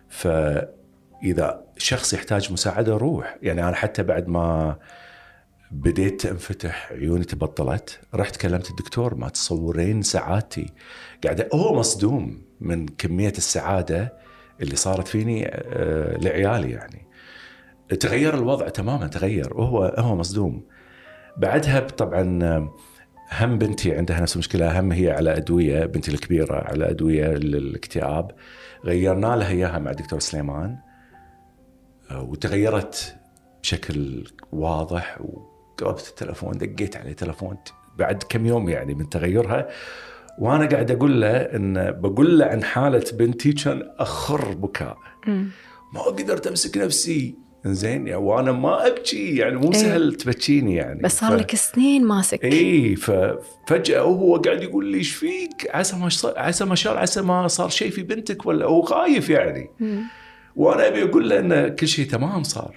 فإذا 0.09 1.65
شخص 1.77 2.13
يحتاج 2.13 2.51
مساعدة 2.51 2.97
روح. 2.97 3.37
يعني 3.41 3.63
أنا 3.63 3.75
حتى 3.75 4.03
بعد 4.03 4.27
ما 4.27 4.77
بديت 5.71 6.25
انفتح 6.25 6.91
عيوني 6.91 7.23
تبطلت 7.23 7.99
رحت 8.15 8.35
كلمت 8.35 8.69
الدكتور 8.69 9.15
ما 9.15 9.29
تصورين 9.29 10.01
سعادتي؟ 10.01 10.69
قاعد 11.23 11.49
هو 11.53 11.75
مصدوم 11.75 12.41
من 12.61 12.87
كمية 12.87 13.33
السعادة 13.37 14.13
اللي 14.61 14.75
صارت 14.75 15.07
فيني 15.07 15.47
آه، 15.47 16.17
لعيالي 16.17 16.71
يعني. 16.71 17.10
تغير 17.99 18.33
الوضع 18.33 18.69
تماما 18.69 19.07
تغير. 19.07 19.57
وهو 19.57 19.95
هو 19.97 20.15
مصدوم. 20.15 20.63
بعدها 21.37 21.79
طبعا 21.79 22.69
هم 23.31 23.57
بنتي 23.57 23.95
عندها 23.95 24.19
نفس 24.19 24.33
المشكلة. 24.33 24.79
هم 24.79 24.91
هي 24.91 25.11
على 25.11 25.37
أدوية 25.37 25.85
بنتي 25.85 26.11
الكبيرة 26.11 26.55
على 26.55 26.89
أدوية 26.89 27.27
للاكتئاب. 27.27 28.31
غيرنا 28.85 29.35
لها 29.35 29.49
إياها 29.49 29.79
مع 29.79 29.91
دكتور 29.91 30.19
سليمان. 30.19 30.77
وتغيرت 32.11 33.15
بشكل 33.63 34.27
واضح. 34.51 35.21
وقربت 35.21 36.07
التلفون 36.09 36.51
دقيت 36.51 36.97
عليه 36.97 37.13
تلفون 37.13 37.57
بعد 37.97 38.23
كم 38.29 38.45
يوم 38.45 38.69
يعني 38.69 38.93
من 38.93 39.09
تغيرها. 39.09 39.67
وأنا 40.39 40.65
قاعد 40.65 40.91
أقول 40.91 41.21
له 41.21 41.37
إن 41.37 41.91
بقول 41.91 42.39
له 42.39 42.45
عن 42.45 42.63
حالة 42.63 43.03
بنتي 43.13 43.53
كان 43.53 43.91
أخر 43.99 44.53
بكاء. 44.53 44.97
ما 45.93 46.01
قدرت 46.01 46.47
أمسك 46.47 46.77
نفسي. 46.77 47.35
زين 47.65 48.07
يعني 48.07 48.23
وأنا 48.23 48.51
ما 48.51 48.87
أبكي 48.87 49.35
يعني 49.35 49.55
مو 49.55 49.73
سهل 49.73 50.09
إيه 50.09 50.17
تبكيني 50.17 50.75
يعني. 50.75 51.01
بس 51.01 51.19
صار 51.19 51.37
ف... 51.37 51.41
لك 51.41 51.55
سنين 51.55 52.05
ماسك. 52.05 52.43
اي 52.43 52.95
ففجاه 52.95 54.01
هو 54.01 54.37
قاعد 54.37 54.63
يقول 54.63 54.85
لي 54.85 54.97
إيش 54.97 55.15
فيك؟ 55.15 55.69
عسى 55.73 55.95
ما 55.95 56.09
صار 56.09 56.33
عسى 56.37 56.65
ما 56.65 56.75
شاء 56.75 56.97
عسى 56.97 57.21
ما 57.21 57.47
صار 57.47 57.69
شيء 57.69 57.91
في 57.91 58.03
بنتك 58.03 58.45
ولا 58.45 58.65
هو 58.65 58.81
خايف 58.81 59.29
يعني. 59.29 59.69
مم. 59.79 60.03
وأنا 60.55 60.87
أبي 60.87 61.03
أقول 61.03 61.29
له 61.29 61.39
إن 61.39 61.75
كل 61.75 61.87
شيء 61.87 62.07
تمام 62.09 62.43
صار. 62.43 62.75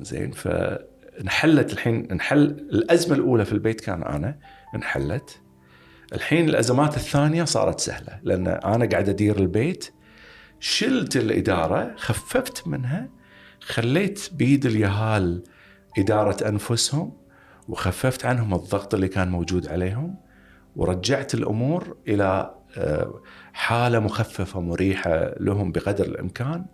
زين 0.00 0.30
فانحلت 0.30 1.72
الحين 1.72 2.08
انحل 2.10 2.42
الأزمة 2.72 3.16
الأولى 3.16 3.44
في 3.44 3.52
البيت 3.52 3.80
كان 3.80 4.02
أنا 4.02 4.38
انحلت. 4.74 5.40
الحين 6.12 6.48
الأزمات 6.48 6.96
الثانية 6.96 7.44
صارت 7.44 7.80
سهلة 7.80 8.20
لأن 8.22 8.46
أنا 8.46 8.86
قاعد 8.86 9.08
أدير 9.08 9.38
البيت 9.38 9.92
شلت 10.60 11.16
الإدارة 11.16 11.94
خففت 11.96 12.68
منها 12.68 13.17
خليت 13.68 14.28
بيد 14.32 14.66
اليهال 14.66 15.42
إدارة 15.98 16.48
أنفسهم 16.48 17.12
وخففت 17.68 18.26
عنهم 18.26 18.54
الضغط 18.54 18.94
اللي 18.94 19.08
كان 19.08 19.28
موجود 19.28 19.68
عليهم 19.68 20.16
ورجعت 20.76 21.34
الأمور 21.34 21.96
إلى 22.08 22.54
آه، 22.76 23.20
حالة 23.52 23.98
مخففة 23.98 24.60
مريحة 24.60 25.34
لهم 25.40 25.72
بقدر 25.72 26.04
الإمكان. 26.04 26.64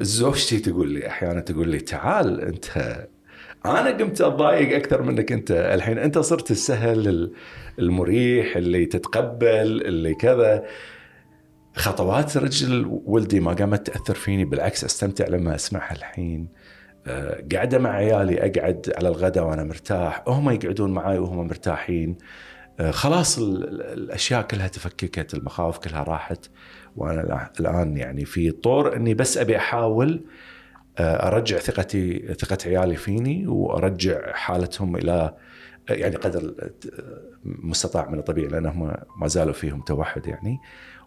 زوجتي 0.00 0.58
تقول 0.58 0.92
لي 0.92 1.06
أحيانا 1.08 1.40
تقول 1.40 1.68
لي 1.68 1.78
تعال 1.78 2.40
أنت 2.40 3.06
أنا 3.66 3.90
قمت 3.90 4.20
أتضايق 4.20 4.76
أكثر 4.76 5.02
منك 5.02 5.32
أنت 5.32 5.50
الحين 5.50 5.98
أنت 5.98 6.18
صرت 6.18 6.50
السهل 6.50 7.32
المريح 7.78 8.56
اللي 8.56 8.86
تتقبل 8.86 9.82
اللي 9.86 10.14
كذا. 10.14 10.64
خطوات 11.78 12.36
رجل 12.36 13.00
ولدي 13.04 13.40
ما 13.40 13.52
قامت 13.52 13.86
تأثر 13.86 14.14
فيني 14.14 14.44
بالعكس 14.44 14.84
أستمتع 14.84 15.26
لما 15.26 15.54
أسمعها 15.54 15.92
الحين. 15.92 16.48
آه، 17.06 17.44
قاعدة 17.52 17.78
مع 17.78 17.90
عيالي 17.90 18.38
أقعد 18.38 18.92
على 18.96 19.08
الغداء 19.08 19.44
وأنا 19.44 19.64
مرتاح 19.64 20.24
هم 20.28 20.50
يقعدون 20.50 20.90
معي 20.92 21.18
وهم 21.18 21.46
مرتاحين. 21.46 22.18
آه، 22.80 22.90
خلاص 22.90 23.38
الأشياء 23.38 24.42
كلها 24.42 24.68
تفككت 24.68 25.34
المخاوف 25.34 25.78
كلها 25.78 26.02
راحت 26.02 26.50
وأنا 26.96 27.50
الآن 27.60 27.96
يعني 27.96 28.24
في 28.24 28.50
طور 28.50 28.96
إني 28.96 29.14
بس 29.14 29.38
أبي 29.38 29.56
أحاول 29.56 30.24
آه، 30.98 31.28
أرجع 31.28 31.58
ثقتي 31.58 32.34
ثقة 32.34 32.58
عيالي 32.66 32.96
فيني 32.96 33.46
وأرجع 33.46 34.32
حالتهم 34.32 34.96
إلى 34.96 35.34
يعني 35.90 36.16
قدر 36.16 36.54
مستطاع 37.44 38.08
من 38.08 38.18
الطبيعي 38.18 38.48
لأنهم 38.48 38.94
ما 39.16 39.28
زالوا 39.28 39.52
فيهم 39.52 39.80
توحد 39.80 40.26
يعني. 40.26 40.58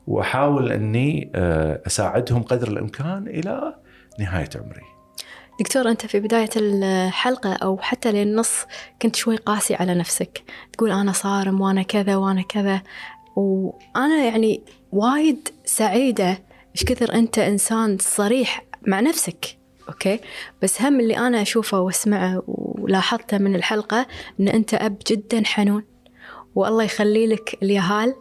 وأحاول 0.07 0.71
أني 0.71 1.31
آه، 1.35 1.81
أساعدهم 1.87 2.43
قدر 2.43 2.67
الإمكان 2.67 3.27
إلى 3.27 3.75
نهاية 4.19 4.49
عمري. 4.55 4.81
دكتور 5.59 5.89
أنت 5.89 6.05
في 6.05 6.19
بداية 6.19 6.49
الحلقة 6.55 7.53
أو 7.53 7.77
حتى 7.77 8.11
للنص 8.11 8.65
كنت 9.01 9.15
شوي 9.15 9.35
قاسي 9.35 9.75
على 9.75 9.95
نفسك، 9.95 10.43
تقول 10.73 10.91
أنا 10.91 11.11
صارم 11.11 11.61
وأنا 11.61 11.81
كذا 11.81 12.15
وأنا 12.15 12.41
كذا. 12.41 12.81
وأنا 13.35 14.23
يعني 14.23 14.63
وايد 14.91 15.49
سعيدة 15.65 16.43
إيش 16.75 16.83
كثر 16.83 17.13
أنت 17.13 17.39
إنسان 17.39 17.97
صريح 17.99 18.63
مع 18.87 18.99
نفسك 18.99 19.57
okay؟ 19.89 20.19
بس 20.61 20.81
هم 20.81 20.99
اللي 20.99 21.17
أنا 21.17 21.41
أشوفه 21.41 21.79
وأسمعه 21.79 22.43
ولاحظته 22.47 23.37
من 23.37 23.55
الحلقة 23.55 24.07
إن 24.39 24.47
أنت 24.47 24.73
أب 24.73 24.97
جدا 25.07 25.43
حنون. 25.45 25.83
والله 26.55 26.83
يخلي 26.83 27.27
لك 27.27 27.57
اليهال. 27.63 28.15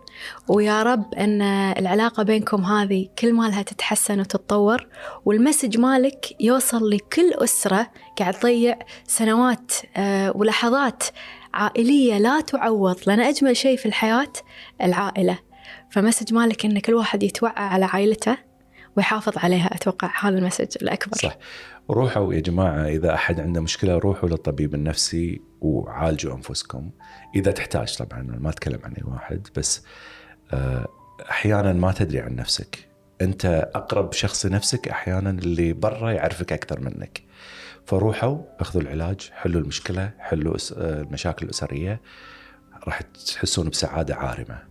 ويا 0.48 0.82
رب 0.82 1.14
أن 1.14 1.42
العلاقة 1.78 2.22
بينكم 2.22 2.64
هذه 2.64 3.08
كل 3.18 3.32
مالها 3.32 3.62
تتحسن 3.62 4.20
وتتطور 4.20 4.88
وال 5.24 5.36
message 5.36 5.78
مالك 5.78 6.36
يوصل 6.40 6.90
لكل 6.90 7.32
أسرة 7.34 7.90
قاعد 8.18 8.34
تضيع 8.34 8.78
سنوات 9.06 9.72
آه، 9.96 10.36
ولحظات 10.36 11.02
عائلية 11.54 12.18
لا 12.18 12.40
تعوض. 12.40 12.96
لأن 13.06 13.20
أجمل 13.20 13.56
شيء 13.56 13.76
في 13.76 13.86
الحياة 13.86 14.32
العائلة. 14.82 15.38
فمسج 15.90 16.34
مالك 16.34 16.64
أن 16.64 16.78
كل 16.78 16.94
واحد 16.94 17.22
يتوعى 17.22 17.52
على 17.56 17.84
عائلته. 17.84 18.49
ويحافظ 18.96 19.38
عليها. 19.38 19.74
أتوقع 19.74 20.10
هذا 20.20 20.38
المسج 20.38 20.76
الأكبر. 20.82 21.16
صح. 21.16 21.36
روحوا 21.90 22.34
يا 22.34 22.40
جماعة 22.40 22.86
إذا 22.86 23.14
أحد 23.14 23.40
عنده 23.40 23.60
مشكلة 23.60 23.98
روحوا 23.98 24.28
للطبيب 24.28 24.74
النفسي 24.74 25.40
وعالجوا 25.60 26.34
أنفسكم. 26.34 26.90
إذا 27.34 27.52
تحتاج 27.52 27.96
طبعا 27.96 28.22
ما 28.22 28.50
أتكلم 28.50 28.80
عن 28.84 28.92
أي 28.92 29.02
واحد 29.04 29.48
بس 29.56 29.82
آه، 30.52 30.88
أحيانا 31.30 31.72
ما 31.72 31.92
تدري 31.92 32.20
عن 32.20 32.36
نفسك. 32.36 32.88
أنت 33.20 33.70
أقرب 33.74 34.12
شخص 34.12 34.46
لنفسك 34.46 34.88
أحيانا 34.88 35.30
اللي 35.30 35.72
برا 35.72 36.12
يعرفك 36.12 36.52
أكثر 36.52 36.80
منك. 36.80 37.22
فروحوا 37.86 38.38
أخذوا 38.60 38.82
العلاج 38.82 39.30
حلوا 39.34 39.60
المشكلة 39.60 40.10
حلوا 40.18 40.56
آه، 40.76 41.00
المشاكل 41.00 41.46
الأسرية. 41.46 42.00
راح 42.86 43.00
تحسون 43.00 43.68
بسعادة 43.68 44.14
عارمة. 44.14 44.69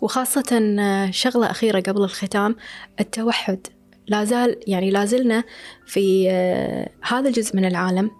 وخاصة 0.00 0.76
آه، 0.80 1.10
شغلة 1.10 1.50
أخيرة 1.50 1.80
قبل 1.80 2.04
الختام 2.04 2.56
التوحد. 3.00 3.66
لا 4.08 4.24
زال 4.24 4.60
يعني 4.66 4.90
لا 4.90 5.04
زلنا 5.04 5.44
في 5.86 6.30
هذا 7.02 7.28
الجزء 7.28 7.56
من 7.56 7.64
العالم. 7.64 8.10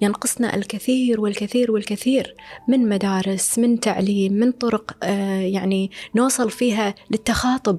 ينقصنا 0.00 0.56
الكثير 0.56 1.20
والكثير 1.20 1.72
والكثير 1.72 2.34
من 2.68 2.88
مدارس 2.88 3.58
من 3.58 3.80
تعليم 3.80 4.32
من 4.32 4.52
طرق 4.52 4.96
آه، 5.02 5.40
يعني 5.40 5.90
نوصل 6.14 6.50
فيها 6.50 6.94
للتخاطب 7.10 7.78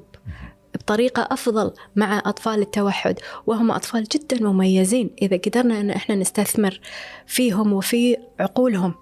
بطريقة 0.76 1.28
أفضل 1.32 1.74
مع 1.96 2.22
أطفال 2.26 2.62
التوحد. 2.62 3.20
وهم 3.48 3.72
أطفال 3.72 4.04
جدا 4.04 4.44
مميزين 4.44 5.10
إذا 5.22 5.38
قدرنا 5.38 5.80
أن 5.82 5.92
إحنا 5.92 6.16
نستثمر 6.16 6.80
فيهم 7.28 7.74
وفي 7.74 8.18
عقولهم. 8.40 8.94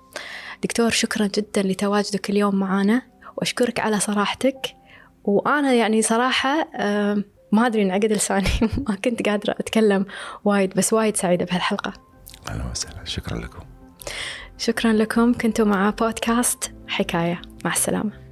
دكتور 0.63 0.89
شكرا 0.89 1.27
جدا 1.27 1.61
لتواجدك 1.61 2.29
اليوم 2.29 2.55
معنا 2.55 3.01
وأشكرك 3.37 3.79
على 3.79 3.99
صراحتك. 3.99 4.75
وأنا 5.23 5.73
يعني 5.73 6.01
صراحة 6.01 6.67
ما 7.51 7.67
أدري 7.67 7.81
انعقد 7.81 8.05
لساني 8.11 8.49
ما 8.89 8.95
كنت 8.95 9.29
قادرة 9.29 9.51
أتكلم 9.59 10.05
وايد 10.45 10.73
بس 10.73 10.93
وايد 10.93 11.17
سعيدة 11.17 11.45
بهالحلقة. 11.45 11.93
أهلا 12.49 12.71
وسهلا. 12.71 13.05
شكرا 13.05 13.37
لكم. 13.37 13.59
شكرا 14.57 14.93
لكم. 14.93 15.33
كنتوا 15.33 15.65
مع 15.65 15.89
بودكاست 15.89 16.73
حكاية. 16.87 17.41
مع 17.65 17.71
السلامة. 17.71 18.26